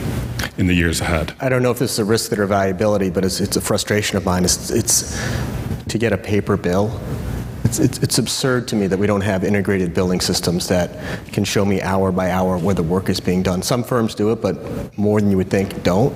in 0.58 0.68
the 0.68 0.74
years 0.74 1.02
ahead? 1.02 1.34
I 1.40 1.50
don't 1.50 1.64
know 1.64 1.72
if 1.72 1.80
this 1.80 1.94
is 1.94 2.00
a 2.00 2.06
risk 2.06 2.30
to 2.30 2.36
their 2.36 2.48
viability, 2.48 3.10
but 3.10 3.26
it's, 3.26 3.40
it's 3.40 3.58
a 3.58 3.62
frustration 3.62 4.18
of 4.18 4.26
mine. 4.26 4.44
It's, 4.44 4.70
it's 4.70 5.20
to 5.88 5.98
get 5.98 6.14
a 6.14 6.18
paper 6.18 6.58
bill 6.58 7.00
it's, 7.66 7.80
it's, 7.80 7.98
it's, 8.04 8.18
absurd 8.20 8.68
to 8.68 8.76
me 8.76 8.86
that 8.86 9.00
we 9.00 9.08
don't 9.08 9.22
have 9.22 9.44
integrated 9.44 9.92
billing 9.92 10.22
systems 10.22 10.68
that 10.68 10.92
can 11.34 11.44
show 11.44 11.66
me 11.66 11.82
hour 11.82 12.12
by 12.12 12.30
hour 12.30 12.60
where 12.60 12.76
the 12.76 12.84
work 12.84 13.10
is 13.10 13.20
being 13.20 13.42
done. 13.42 13.64
Some 13.64 13.84
firms 13.84 14.14
do 14.14 14.32
it, 14.32 14.40
but 14.40 14.96
more 15.00 15.20
than 15.20 15.32
you 15.32 15.38
would 15.38 15.50
think 15.50 15.82
don't. 15.82 16.16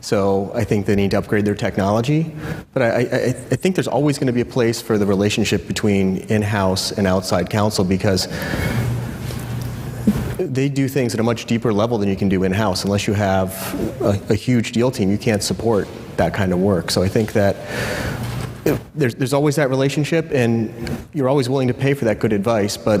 So 0.00 0.52
I 0.54 0.62
think 0.62 0.86
they 0.86 0.94
need 0.94 1.10
to 1.10 1.18
upgrade 1.18 1.44
their 1.44 1.56
technology. 1.56 2.32
But 2.72 2.82
I, 2.82 2.88
I, 2.88 3.00
I 3.50 3.56
think 3.56 3.74
there's 3.74 3.88
always 3.88 4.18
going 4.18 4.28
to 4.28 4.32
be 4.32 4.40
a 4.40 4.46
place 4.46 4.80
for 4.80 4.96
the 4.96 5.04
relationship 5.04 5.66
between 5.66 6.18
in 6.28 6.42
house 6.42 6.92
and 6.92 7.08
outside 7.08 7.50
counsel 7.50 7.84
because 7.84 8.28
they 10.38 10.68
do 10.68 10.88
things 10.88 11.14
at 11.14 11.20
a 11.20 11.22
much 11.22 11.46
deeper 11.46 11.72
level 11.72 11.98
than 11.98 12.08
you 12.08 12.16
can 12.16 12.28
do 12.28 12.44
in 12.44 12.52
house. 12.52 12.84
Unless 12.84 13.06
you 13.06 13.14
have 13.14 13.52
a, 14.00 14.20
a, 14.32 14.34
huge 14.34 14.72
deal 14.72 14.90
team, 14.90 15.10
you 15.10 15.18
can't 15.18 15.42
support 15.42 15.88
that 16.16 16.34
kind 16.34 16.52
of 16.52 16.58
work. 16.58 16.90
So 16.90 17.02
I 17.02 17.08
think 17.08 17.32
that 17.32 17.56
there's, 18.94 19.14
there's 19.14 19.32
always 19.32 19.56
that 19.56 19.70
relationship, 19.70 20.30
and 20.32 20.72
you're 21.12 21.28
always 21.28 21.48
willing 21.48 21.68
to 21.68 21.74
pay 21.74 21.94
for 21.94 22.04
that 22.06 22.18
good 22.18 22.32
advice, 22.32 22.76
but 22.76 23.00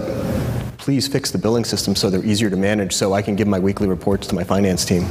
please 0.76 1.08
fix 1.08 1.30
the 1.30 1.38
billing 1.38 1.64
system 1.64 1.96
so 1.96 2.10
they're 2.10 2.24
easier 2.24 2.50
to 2.50 2.56
manage 2.56 2.92
so 2.92 3.14
I 3.14 3.22
can 3.22 3.36
give 3.36 3.48
my 3.48 3.58
weekly 3.58 3.88
reports 3.88 4.26
to 4.28 4.34
my 4.34 4.44
finance 4.44 4.84
team. 4.84 5.06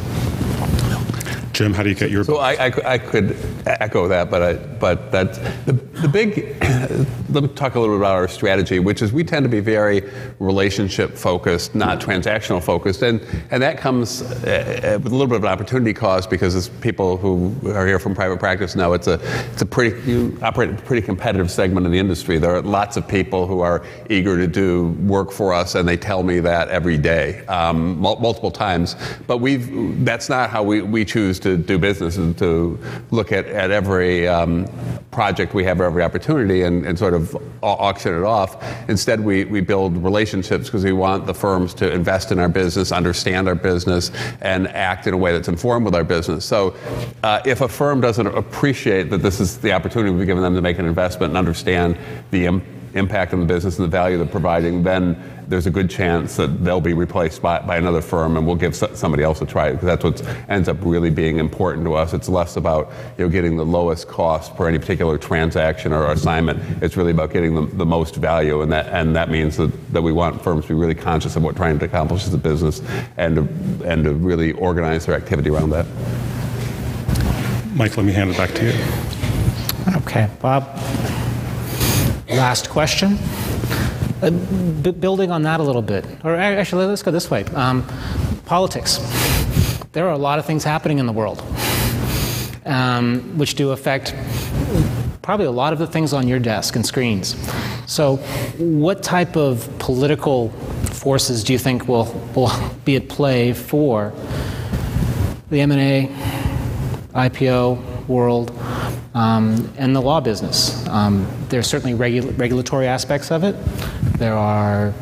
Jim, 1.54 1.72
how 1.72 1.84
do 1.84 1.90
you 1.90 1.96
get 1.96 2.10
your? 2.10 2.24
So 2.24 2.38
I, 2.38 2.54
I, 2.54 2.94
I 2.94 2.98
could 2.98 3.38
echo 3.68 4.08
that, 4.08 4.32
but 4.32 4.42
I, 4.42 4.54
but 4.54 5.12
that 5.12 5.34
the, 5.66 5.74
the 5.74 6.08
big. 6.08 6.58
let 7.34 7.44
me 7.44 7.50
talk 7.50 7.76
a 7.76 7.80
little 7.80 7.96
bit 7.96 8.02
about 8.02 8.16
our 8.16 8.28
strategy, 8.28 8.80
which 8.80 9.02
is 9.02 9.12
we 9.12 9.24
tend 9.24 9.44
to 9.44 9.50
be 9.50 9.60
very 9.60 10.10
relationship 10.40 11.16
focused, 11.16 11.76
not 11.76 12.00
transactional 12.00 12.62
focused, 12.62 13.02
and 13.02 13.22
and 13.52 13.62
that 13.62 13.78
comes 13.78 14.22
uh, 14.22 15.00
with 15.02 15.12
a 15.12 15.16
little 15.16 15.28
bit 15.28 15.38
of 15.38 15.44
an 15.44 15.50
opportunity 15.50 15.94
cost 15.94 16.30
because 16.30 16.56
as 16.56 16.70
people 16.70 17.18
who 17.18 17.56
are 17.72 17.86
here 17.86 18.00
from 18.00 18.14
private 18.14 18.40
practice 18.40 18.76
know, 18.76 18.94
it's 18.94 19.08
a 19.08 19.20
it's 19.52 19.62
a 19.62 19.66
pretty 19.66 20.00
you 20.10 20.38
operate 20.42 20.70
a 20.70 20.74
pretty 20.74 21.02
competitive 21.02 21.50
segment 21.50 21.86
of 21.86 21.92
the 21.92 22.00
industry. 22.00 22.38
There 22.38 22.56
are 22.56 22.62
lots 22.62 22.98
of 22.98 23.08
people 23.08 23.48
who 23.48 23.62
are 23.62 23.84
eager 24.10 24.38
to 24.38 24.48
do 24.48 24.90
work 25.02 25.32
for 25.32 25.54
us, 25.54 25.76
and 25.76 25.88
they 25.88 25.98
tell 25.98 26.24
me 26.24 26.40
that 26.42 26.70
every 26.70 26.98
day, 26.98 27.46
um, 27.48 28.00
multiple 28.00 28.52
times. 28.52 28.96
But 29.28 29.38
we've 29.38 30.04
that's 30.06 30.30
not 30.30 30.50
how 30.50 30.64
we, 30.64 30.82
we 30.82 31.06
choose 31.06 31.40
to 31.44 31.58
do 31.58 31.78
business 31.78 32.18
and 32.18 32.38
to 32.38 32.80
look 33.12 33.32
at, 33.32 33.46
at 33.48 33.72
every 33.72 34.28
um, 34.28 34.68
project 35.12 35.54
we 35.54 35.64
have, 35.64 35.80
or 35.80 35.86
every 35.86 36.04
opportunity, 36.04 36.64
and, 36.64 36.86
and 36.86 36.98
sort 36.98 37.14
of 37.14 37.38
auction 37.62 38.14
it 38.14 38.24
off. 38.24 38.62
Instead, 38.90 39.20
we, 39.20 39.46
we 39.46 39.62
build 39.62 39.96
relationships 40.04 40.66
because 40.66 40.84
we 40.84 40.92
want 40.92 41.26
the 41.26 41.34
firms 41.34 41.74
to 41.76 41.92
invest 41.92 42.32
in 42.32 42.40
our 42.40 42.50
business, 42.50 42.92
understand 42.92 43.48
our 43.48 43.56
business, 43.56 44.12
and 44.42 44.68
act 44.70 45.08
in 45.08 45.14
a 45.14 45.18
way 45.18 45.32
that's 45.32 45.48
informed 45.48 45.86
with 45.86 45.96
our 45.96 46.04
business. 46.04 46.44
So 46.46 46.76
uh, 47.24 47.42
if 47.46 47.62
a 47.62 47.68
firm 47.68 48.02
doesn't 48.02 48.28
appreciate 48.28 49.10
that 49.12 49.20
this 49.20 49.40
is 49.40 49.60
the 49.60 49.72
opportunity 49.72 50.14
we've 50.14 50.26
given 50.26 50.44
them 50.44 50.56
to 50.56 50.62
make 50.62 50.80
an 50.80 50.86
investment 50.86 51.32
and 51.32 51.38
understand 51.38 51.98
the 52.32 52.46
Im- 52.46 52.62
impact 52.96 53.34
on 53.34 53.40
the 53.40 53.46
business 53.46 53.80
and 53.80 53.86
the 53.86 53.90
value 53.92 54.18
they're 54.18 54.28
providing, 54.28 54.84
then 54.84 55.18
there's 55.48 55.66
a 55.68 55.72
good 55.72 55.90
chance 55.90 56.36
that 56.38 56.64
they'll 56.64 56.82
be 56.82 56.94
replaced 56.94 57.42
by, 57.42 57.60
by 57.60 57.78
another 57.78 58.02
firm 58.02 58.38
and 58.38 58.46
we'll 58.46 58.56
give 58.56 58.76
somebody 58.76 59.24
else 59.24 59.42
a 59.42 59.46
try 59.46 59.72
because 59.72 59.86
that's 59.86 60.04
what 60.04 60.36
ends 60.50 60.68
up 60.68 60.78
really 60.82 61.10
being 61.10 61.38
important 61.38 61.86
to 61.86 61.94
us. 61.94 62.14
It's 62.14 62.30
less 62.30 62.56
about 62.58 62.92
you 63.18 63.26
know, 63.26 63.30
getting 63.30 63.58
the 63.58 63.66
lowest 63.66 64.08
cost 64.08 64.56
for 64.56 64.68
any 64.68 64.80
particular 64.80 65.18
transaction 65.18 65.94
or 65.94 66.12
assignment. 66.12 66.84
It's 66.84 66.98
really 66.98 67.12
about 67.12 67.32
getting 67.32 67.56
the, 67.56 67.66
the 67.76 67.86
most 67.86 68.16
value 68.16 68.62
and 68.62 68.72
that, 68.72 68.88
and 68.88 69.16
that 69.16 69.30
means 69.30 69.58
that, 69.58 69.72
that 69.94 70.02
we 70.02 70.12
want 70.12 70.42
firms 70.42 70.64
to 70.66 70.70
be 70.70 70.76
really 70.76 70.96
conscious 70.96 71.36
of 71.36 71.44
what 71.44 71.56
trying 71.56 71.80
to 71.80 71.86
accomplish 71.86 72.26
as 72.26 72.34
a 72.34 72.38
business 72.38 72.82
and 73.18 73.36
to, 73.36 73.86
and 73.86 74.04
to 74.04 74.14
really 74.14 74.54
organize 74.54 75.06
their 75.06 75.16
activity 75.16 75.50
around 75.50 75.70
that. 75.72 75.86
Mike, 77.74 77.98
let 77.98 78.06
me 78.06 78.12
hand 78.12 78.30
it 78.30 78.38
back 78.38 78.52
to 78.54 78.66
you. 78.66 79.98
Okay, 79.98 80.30
Bob. 80.40 80.64
Last 82.30 82.70
question. 82.70 83.18
Uh, 84.24 84.30
b- 84.30 84.92
building 84.92 85.32
on 85.32 85.42
that 85.42 85.60
a 85.60 85.64
little 85.64 85.82
bit, 85.82 86.06
or 86.24 86.34
actually, 86.36 86.86
let's 86.86 87.04
go 87.04 87.12
this 87.12 87.30
way. 87.30 87.44
Um, 87.56 87.86
politics. 88.46 89.00
There 89.92 90.08
are 90.08 90.14
a 90.14 90.18
lot 90.18 90.40
of 90.40 90.46
things 90.46 90.64
happening 90.64 91.00
in 91.00 91.08
the 91.08 91.12
world, 91.12 91.44
um, 92.66 93.38
which 93.38 93.56
do 93.56 93.72
affect 93.72 94.16
probably 95.22 95.46
a 95.46 95.52
lot 95.52 95.74
of 95.74 95.80
the 95.80 95.88
things 95.88 96.14
on 96.14 96.26
your 96.30 96.40
desk 96.40 96.78
and 96.78 96.86
screens. 96.86 97.36
So, 97.86 98.16
what 98.58 99.04
type 99.04 99.36
of 99.36 99.68
political 99.78 100.52
forces 100.94 101.44
do 101.44 101.52
you 101.52 101.60
think 101.60 101.90
will, 101.90 102.06
will 102.34 102.52
be 102.86 102.96
at 102.96 103.10
play 103.10 103.52
for 103.52 104.14
the 105.50 105.60
M&A, 105.60 106.08
IPO 107.14 108.08
world, 108.08 108.58
um, 109.14 109.70
and 109.78 109.94
the 109.94 110.02
law 110.02 110.22
business? 110.22 110.88
Um, 110.88 111.28
there's 111.50 111.68
certainly 111.68 111.98
regu- 111.98 112.40
regulatory 112.40 112.88
aspects 112.88 113.30
of 113.30 113.44
it. 113.44 113.58
There 114.24 114.38
are 114.38 114.94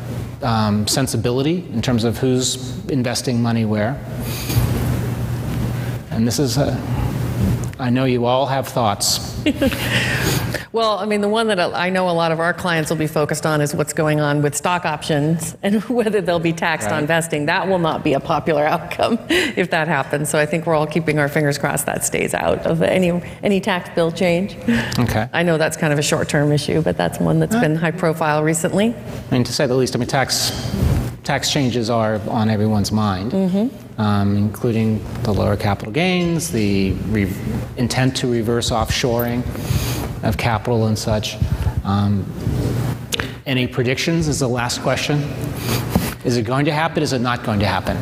um, 0.42 0.88
sensibility 0.88 1.58
in 1.72 1.80
terms 1.80 2.02
of 2.02 2.18
who's 2.18 2.84
investing 2.88 3.40
money 3.40 3.64
where. 3.64 3.94
And 6.10 6.26
this 6.26 6.40
is, 6.40 6.58
a, 6.58 6.76
I 7.78 7.88
know 7.90 8.04
you 8.04 8.26
all 8.26 8.46
have 8.46 8.66
thoughts. 8.66 9.40
Well, 10.72 10.98
I 10.98 11.04
mean, 11.04 11.20
the 11.20 11.28
one 11.28 11.48
that 11.48 11.60
I 11.60 11.90
know 11.90 12.08
a 12.08 12.12
lot 12.12 12.32
of 12.32 12.40
our 12.40 12.54
clients 12.54 12.88
will 12.88 12.96
be 12.96 13.06
focused 13.06 13.44
on 13.44 13.60
is 13.60 13.74
what's 13.74 13.92
going 13.92 14.20
on 14.20 14.40
with 14.40 14.54
stock 14.54 14.86
options 14.86 15.54
and 15.62 15.82
whether 15.84 16.22
they'll 16.22 16.38
be 16.38 16.54
taxed 16.54 16.88
right. 16.88 16.96
on 16.96 17.06
vesting. 17.06 17.44
That 17.46 17.68
will 17.68 17.78
not 17.78 18.02
be 18.02 18.14
a 18.14 18.20
popular 18.20 18.64
outcome 18.64 19.18
if 19.28 19.70
that 19.70 19.86
happens. 19.86 20.30
So 20.30 20.38
I 20.38 20.46
think 20.46 20.66
we're 20.66 20.74
all 20.74 20.86
keeping 20.86 21.18
our 21.18 21.28
fingers 21.28 21.58
crossed 21.58 21.84
that 21.86 22.04
stays 22.04 22.32
out 22.32 22.60
of 22.60 22.80
any 22.80 23.10
any 23.42 23.60
tax 23.60 23.90
bill 23.90 24.10
change. 24.10 24.56
Okay. 24.98 25.28
I 25.32 25.42
know 25.42 25.58
that's 25.58 25.76
kind 25.76 25.92
of 25.92 25.98
a 25.98 26.02
short-term 26.02 26.50
issue, 26.52 26.80
but 26.80 26.96
that's 26.96 27.18
one 27.18 27.38
that's 27.38 27.56
been 27.56 27.76
high 27.76 27.90
profile 27.90 28.42
recently. 28.42 28.94
I 28.94 29.30
mean, 29.30 29.44
to 29.44 29.52
say 29.52 29.66
the 29.66 29.74
least, 29.74 29.94
I 29.94 29.98
mean, 29.98 30.08
tax 30.08 30.50
tax 31.22 31.50
changes 31.50 31.90
are 31.90 32.18
on 32.30 32.48
everyone's 32.48 32.90
mind, 32.90 33.32
mm-hmm. 33.32 34.00
um, 34.00 34.36
including 34.36 35.04
the 35.22 35.32
lower 35.34 35.56
capital 35.56 35.92
gains, 35.92 36.50
the 36.50 36.92
re- 37.08 37.32
intent 37.76 38.16
to 38.16 38.32
reverse 38.32 38.70
offshoring 38.70 39.42
of 40.22 40.36
capital 40.36 40.86
and 40.86 40.98
such. 40.98 41.36
Um, 41.84 42.24
any 43.46 43.66
predictions 43.66 44.28
is 44.28 44.38
the 44.38 44.48
last 44.48 44.82
question. 44.82 45.20
Is 46.24 46.36
it 46.36 46.42
going 46.42 46.64
to 46.66 46.72
happen? 46.72 47.02
Is 47.02 47.12
it 47.12 47.20
not 47.20 47.42
going 47.44 47.58
to 47.60 47.66
happen? 47.66 47.96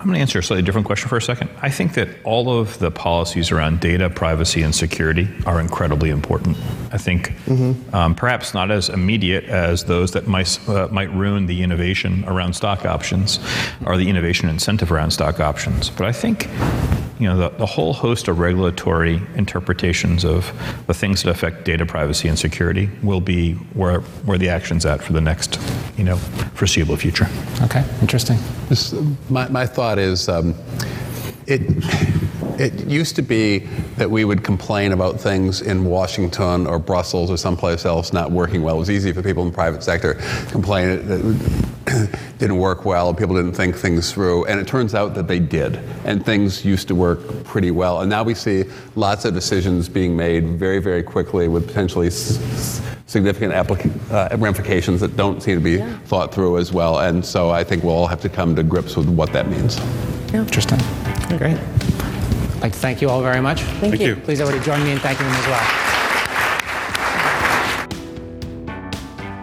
I'm 0.00 0.06
going 0.06 0.14
to 0.14 0.20
answer 0.20 0.38
a 0.38 0.42
slightly 0.42 0.62
different 0.62 0.86
question 0.86 1.10
for 1.10 1.18
a 1.18 1.22
second. 1.22 1.50
I 1.60 1.68
think 1.68 1.92
that 1.92 2.08
all 2.24 2.58
of 2.58 2.78
the 2.78 2.90
policies 2.90 3.50
around 3.50 3.80
data 3.80 4.08
privacy 4.08 4.62
and 4.62 4.74
security 4.74 5.28
are 5.44 5.60
incredibly 5.60 6.08
important. 6.08 6.56
I 6.90 6.96
think 6.96 7.32
mm-hmm. 7.44 7.94
um, 7.94 8.14
perhaps 8.14 8.54
not 8.54 8.70
as 8.70 8.88
immediate 8.88 9.44
as 9.44 9.84
those 9.84 10.12
that 10.12 10.26
might 10.26 10.58
uh, 10.68 10.88
might 10.90 11.12
ruin 11.12 11.44
the 11.44 11.62
innovation 11.62 12.24
around 12.26 12.54
stock 12.54 12.86
options 12.86 13.40
or 13.84 13.98
the 13.98 14.08
innovation 14.08 14.48
incentive 14.48 14.90
around 14.90 15.10
stock 15.10 15.38
options. 15.38 15.90
But 15.90 16.06
I 16.06 16.12
think 16.12 16.48
you 17.20 17.28
know, 17.28 17.36
the, 17.36 17.50
the 17.58 17.66
whole 17.66 17.92
host 17.92 18.28
of 18.28 18.38
regulatory 18.38 19.20
interpretations 19.36 20.24
of 20.24 20.50
the 20.86 20.94
things 20.94 21.22
that 21.22 21.30
affect 21.30 21.64
data 21.64 21.84
privacy 21.84 22.28
and 22.28 22.38
security 22.38 22.88
will 23.02 23.20
be 23.20 23.52
where, 23.74 24.00
where 24.24 24.38
the 24.38 24.48
action's 24.48 24.86
at 24.86 25.02
for 25.02 25.12
the 25.12 25.20
next, 25.20 25.60
you 25.98 26.04
know, 26.04 26.16
foreseeable 26.54 26.96
future. 26.96 27.26
Okay, 27.60 27.84
interesting. 28.00 28.38
This, 28.70 28.94
my, 29.28 29.46
my 29.48 29.66
thought 29.66 29.98
is 29.98 30.30
um, 30.30 30.54
it, 31.46 31.60
it 32.58 32.86
used 32.86 33.16
to 33.16 33.22
be 33.22 33.58
that 33.96 34.10
we 34.10 34.24
would 34.24 34.42
complain 34.42 34.92
about 34.92 35.20
things 35.20 35.60
in 35.60 35.84
Washington 35.84 36.66
or 36.66 36.78
Brussels 36.78 37.30
or 37.30 37.36
someplace 37.36 37.84
else 37.84 38.14
not 38.14 38.30
working 38.30 38.62
well. 38.62 38.76
It 38.76 38.80
was 38.80 38.90
easy 38.90 39.12
for 39.12 39.22
people 39.22 39.42
in 39.42 39.50
the 39.50 39.54
private 39.54 39.82
sector 39.82 40.14
to 40.14 40.46
complain 40.50 41.06
that 41.06 41.69
didn't 42.38 42.56
work 42.58 42.84
well, 42.84 43.12
people 43.14 43.34
didn't 43.36 43.54
think 43.54 43.76
things 43.76 44.12
through, 44.12 44.44
and 44.46 44.60
it 44.60 44.66
turns 44.66 44.94
out 44.94 45.14
that 45.14 45.26
they 45.28 45.38
did, 45.38 45.76
and 46.04 46.24
things 46.24 46.64
used 46.64 46.88
to 46.88 46.94
work 46.94 47.20
pretty 47.44 47.70
well. 47.70 48.00
And 48.00 48.10
now 48.10 48.22
we 48.22 48.34
see 48.34 48.64
lots 48.96 49.24
of 49.24 49.34
decisions 49.34 49.88
being 49.88 50.16
made 50.16 50.58
very, 50.58 50.78
very 50.78 51.02
quickly 51.02 51.48
with 51.48 51.66
potentially 51.66 52.08
s- 52.08 52.80
significant 53.06 53.52
applica- 53.52 54.10
uh, 54.10 54.36
ramifications 54.36 55.00
that 55.00 55.16
don't 55.16 55.42
seem 55.42 55.56
to 55.56 55.64
be 55.64 55.72
yeah. 55.78 55.98
thought 56.00 56.32
through 56.32 56.58
as 56.58 56.72
well. 56.72 57.00
And 57.00 57.24
so 57.24 57.50
I 57.50 57.64
think 57.64 57.82
we'll 57.82 57.94
all 57.94 58.06
have 58.06 58.20
to 58.22 58.28
come 58.28 58.54
to 58.56 58.62
grips 58.62 58.96
with 58.96 59.08
what 59.08 59.32
that 59.32 59.48
means. 59.48 59.78
Yeah. 60.32 60.42
Interesting. 60.42 60.78
Great. 61.38 61.58
I'd 61.58 62.60
like 62.62 62.72
to 62.72 62.78
thank 62.78 63.00
you 63.02 63.08
all 63.08 63.22
very 63.22 63.40
much. 63.40 63.62
Thank, 63.62 63.80
thank 63.80 64.00
you. 64.00 64.08
you. 64.08 64.16
Please 64.16 64.40
everybody 64.40 64.64
join 64.64 64.82
me 64.84 64.92
in 64.92 64.98
thanking 64.98 65.26
them 65.26 65.34
as 65.34 65.46
well. 65.46 65.99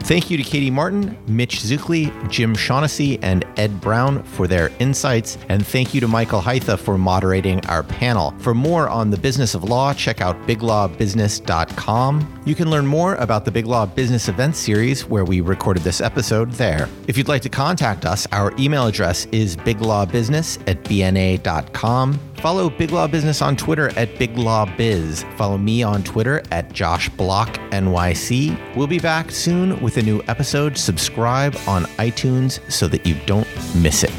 Thank 0.08 0.32
you 0.32 0.38
to 0.38 0.44
Katie 0.44 0.72
Martin, 0.72 1.18
Mitch 1.28 1.58
Zuklie, 1.58 2.32
Jim 2.32 2.56
Shaughnessy, 2.56 3.20
and 3.22 3.44
Ed 3.58 3.82
Brown 3.82 4.24
for 4.24 4.48
their 4.48 4.72
insights. 4.80 5.38
And 5.50 5.68
thank 5.68 5.94
you 5.94 6.00
to 6.00 6.08
Michael 6.08 6.40
Hytha 6.40 6.80
for 6.80 6.98
moderating 6.98 7.60
our 7.66 7.84
panel. 7.84 8.34
For 8.38 8.54
more 8.54 8.88
on 8.88 9.10
the 9.10 9.18
business 9.18 9.54
of 9.54 9.66
law, 9.66 9.94
check 9.94 10.22
out 10.22 10.38
biglawbusiness.com. 10.48 12.42
You 12.46 12.56
can 12.56 12.70
learn 12.70 12.88
more 12.88 13.16
about 13.16 13.44
the 13.44 13.52
Big 13.52 13.66
Law 13.66 13.86
Business 13.86 14.30
Event 14.30 14.56
Series, 14.56 15.04
where 15.04 15.26
we 15.26 15.42
recorded 15.42 15.84
this 15.84 16.00
episode 16.00 16.52
there. 16.54 16.88
If 17.08 17.18
you'd 17.18 17.28
like 17.28 17.42
to 17.42 17.50
contact 17.50 18.06
us, 18.06 18.26
our 18.32 18.54
email 18.58 18.88
address 18.88 19.26
is 19.34 19.58
biglawbusiness 19.58 20.58
at 20.70 20.82
bna.com. 20.86 22.18
Follow 22.40 22.70
Big 22.70 22.92
Law 22.92 23.08
Business 23.08 23.42
on 23.42 23.56
Twitter 23.56 23.90
at 23.98 24.18
Big 24.20 24.38
Law 24.38 24.66
Biz. 24.78 25.26
Follow 25.38 25.58
me 25.58 25.82
on 25.82 26.04
Twitter 26.04 26.44
at 26.52 26.72
Josh 26.72 27.10
Block 27.10 27.56
NYC. 27.72 28.76
We'll 28.76 28.88
be 28.88 29.00
back 29.00 29.32
soon 29.32 29.80
with 29.82 29.98
a 29.98 30.04
new 30.04 30.22
episode. 30.28 30.78
Subscribe 30.78 31.56
on 31.68 31.84
iTunes 31.98 32.60
so 32.72 32.88
that 32.90 33.06
you 33.06 33.16
don't 33.26 33.48
miss 33.76 34.04
it. 34.04 34.14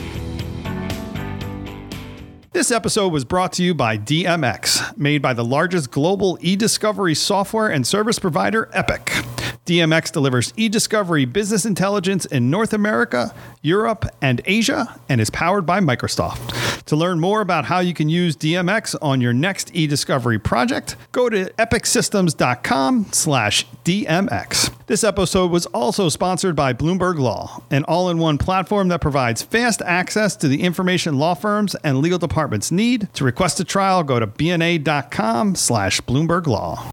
This 2.53 2.73
episode 2.73 3.13
was 3.13 3.25
brought 3.25 3.53
to 3.53 3.63
you 3.63 3.73
by 3.73 3.97
DMX, 3.97 4.97
made 4.99 5.23
by 5.23 5.33
the 5.33 5.45
largest 5.45 5.93
global 5.93 6.39
e 6.41 6.57
discovery 6.57 7.15
software 7.15 7.69
and 7.69 7.87
service 7.87 8.19
provider, 8.19 8.69
Epiq. 8.75 9.38
DMX 9.69 10.11
delivers 10.11 10.55
e 10.57 10.71
discovery 10.71 11.27
business 11.27 11.67
intelligence 11.67 12.25
in 12.25 12.49
North 12.49 12.73
America, 12.73 13.35
Europe, 13.61 14.07
and 14.23 14.41
Asia, 14.47 14.99
and 15.11 15.21
is 15.21 15.29
powered 15.29 15.67
by 15.67 15.79
Microsoft. 15.79 16.85
To 16.87 16.97
learn 16.97 17.21
more 17.21 17.43
about 17.43 17.67
how 17.67 17.81
you 17.81 17.93
can 17.93 18.09
use 18.09 18.35
DMX 18.35 18.97
on 19.03 19.21
your 19.21 19.35
next 19.35 19.71
e 19.77 19.87
discovery 19.87 20.39
project, 20.39 20.97
go 21.13 21.29
to 21.29 21.51
epiqsystems.com 21.59 23.09
slash 23.13 23.67
DMX. 23.85 24.75
This 24.87 25.05
episode 25.05 25.51
was 25.51 25.67
also 25.67 26.09
sponsored 26.09 26.57
by 26.57 26.73
Bloomberg 26.73 27.19
Law, 27.19 27.63
an 27.71 27.85
all 27.85 28.09
in 28.09 28.17
one 28.17 28.39
platform 28.39 28.89
that 28.89 29.03
provides 29.03 29.43
fast 29.43 29.83
access 29.83 30.35
to 30.37 30.49
the 30.49 30.63
information 30.63 31.19
law 31.19 31.35
firms 31.35 31.75
and 31.85 31.99
legal 31.99 32.19
departments 32.19 32.73
need. 32.73 33.13
To 33.13 33.25
request 33.25 33.61
a 33.61 33.65
trial, 33.65 34.03
go 34.03 34.19
to 34.19 34.27
bna.com 34.27 35.57
slash 35.57 36.01
Bloomberg 36.01 36.47
Law. 36.47 36.91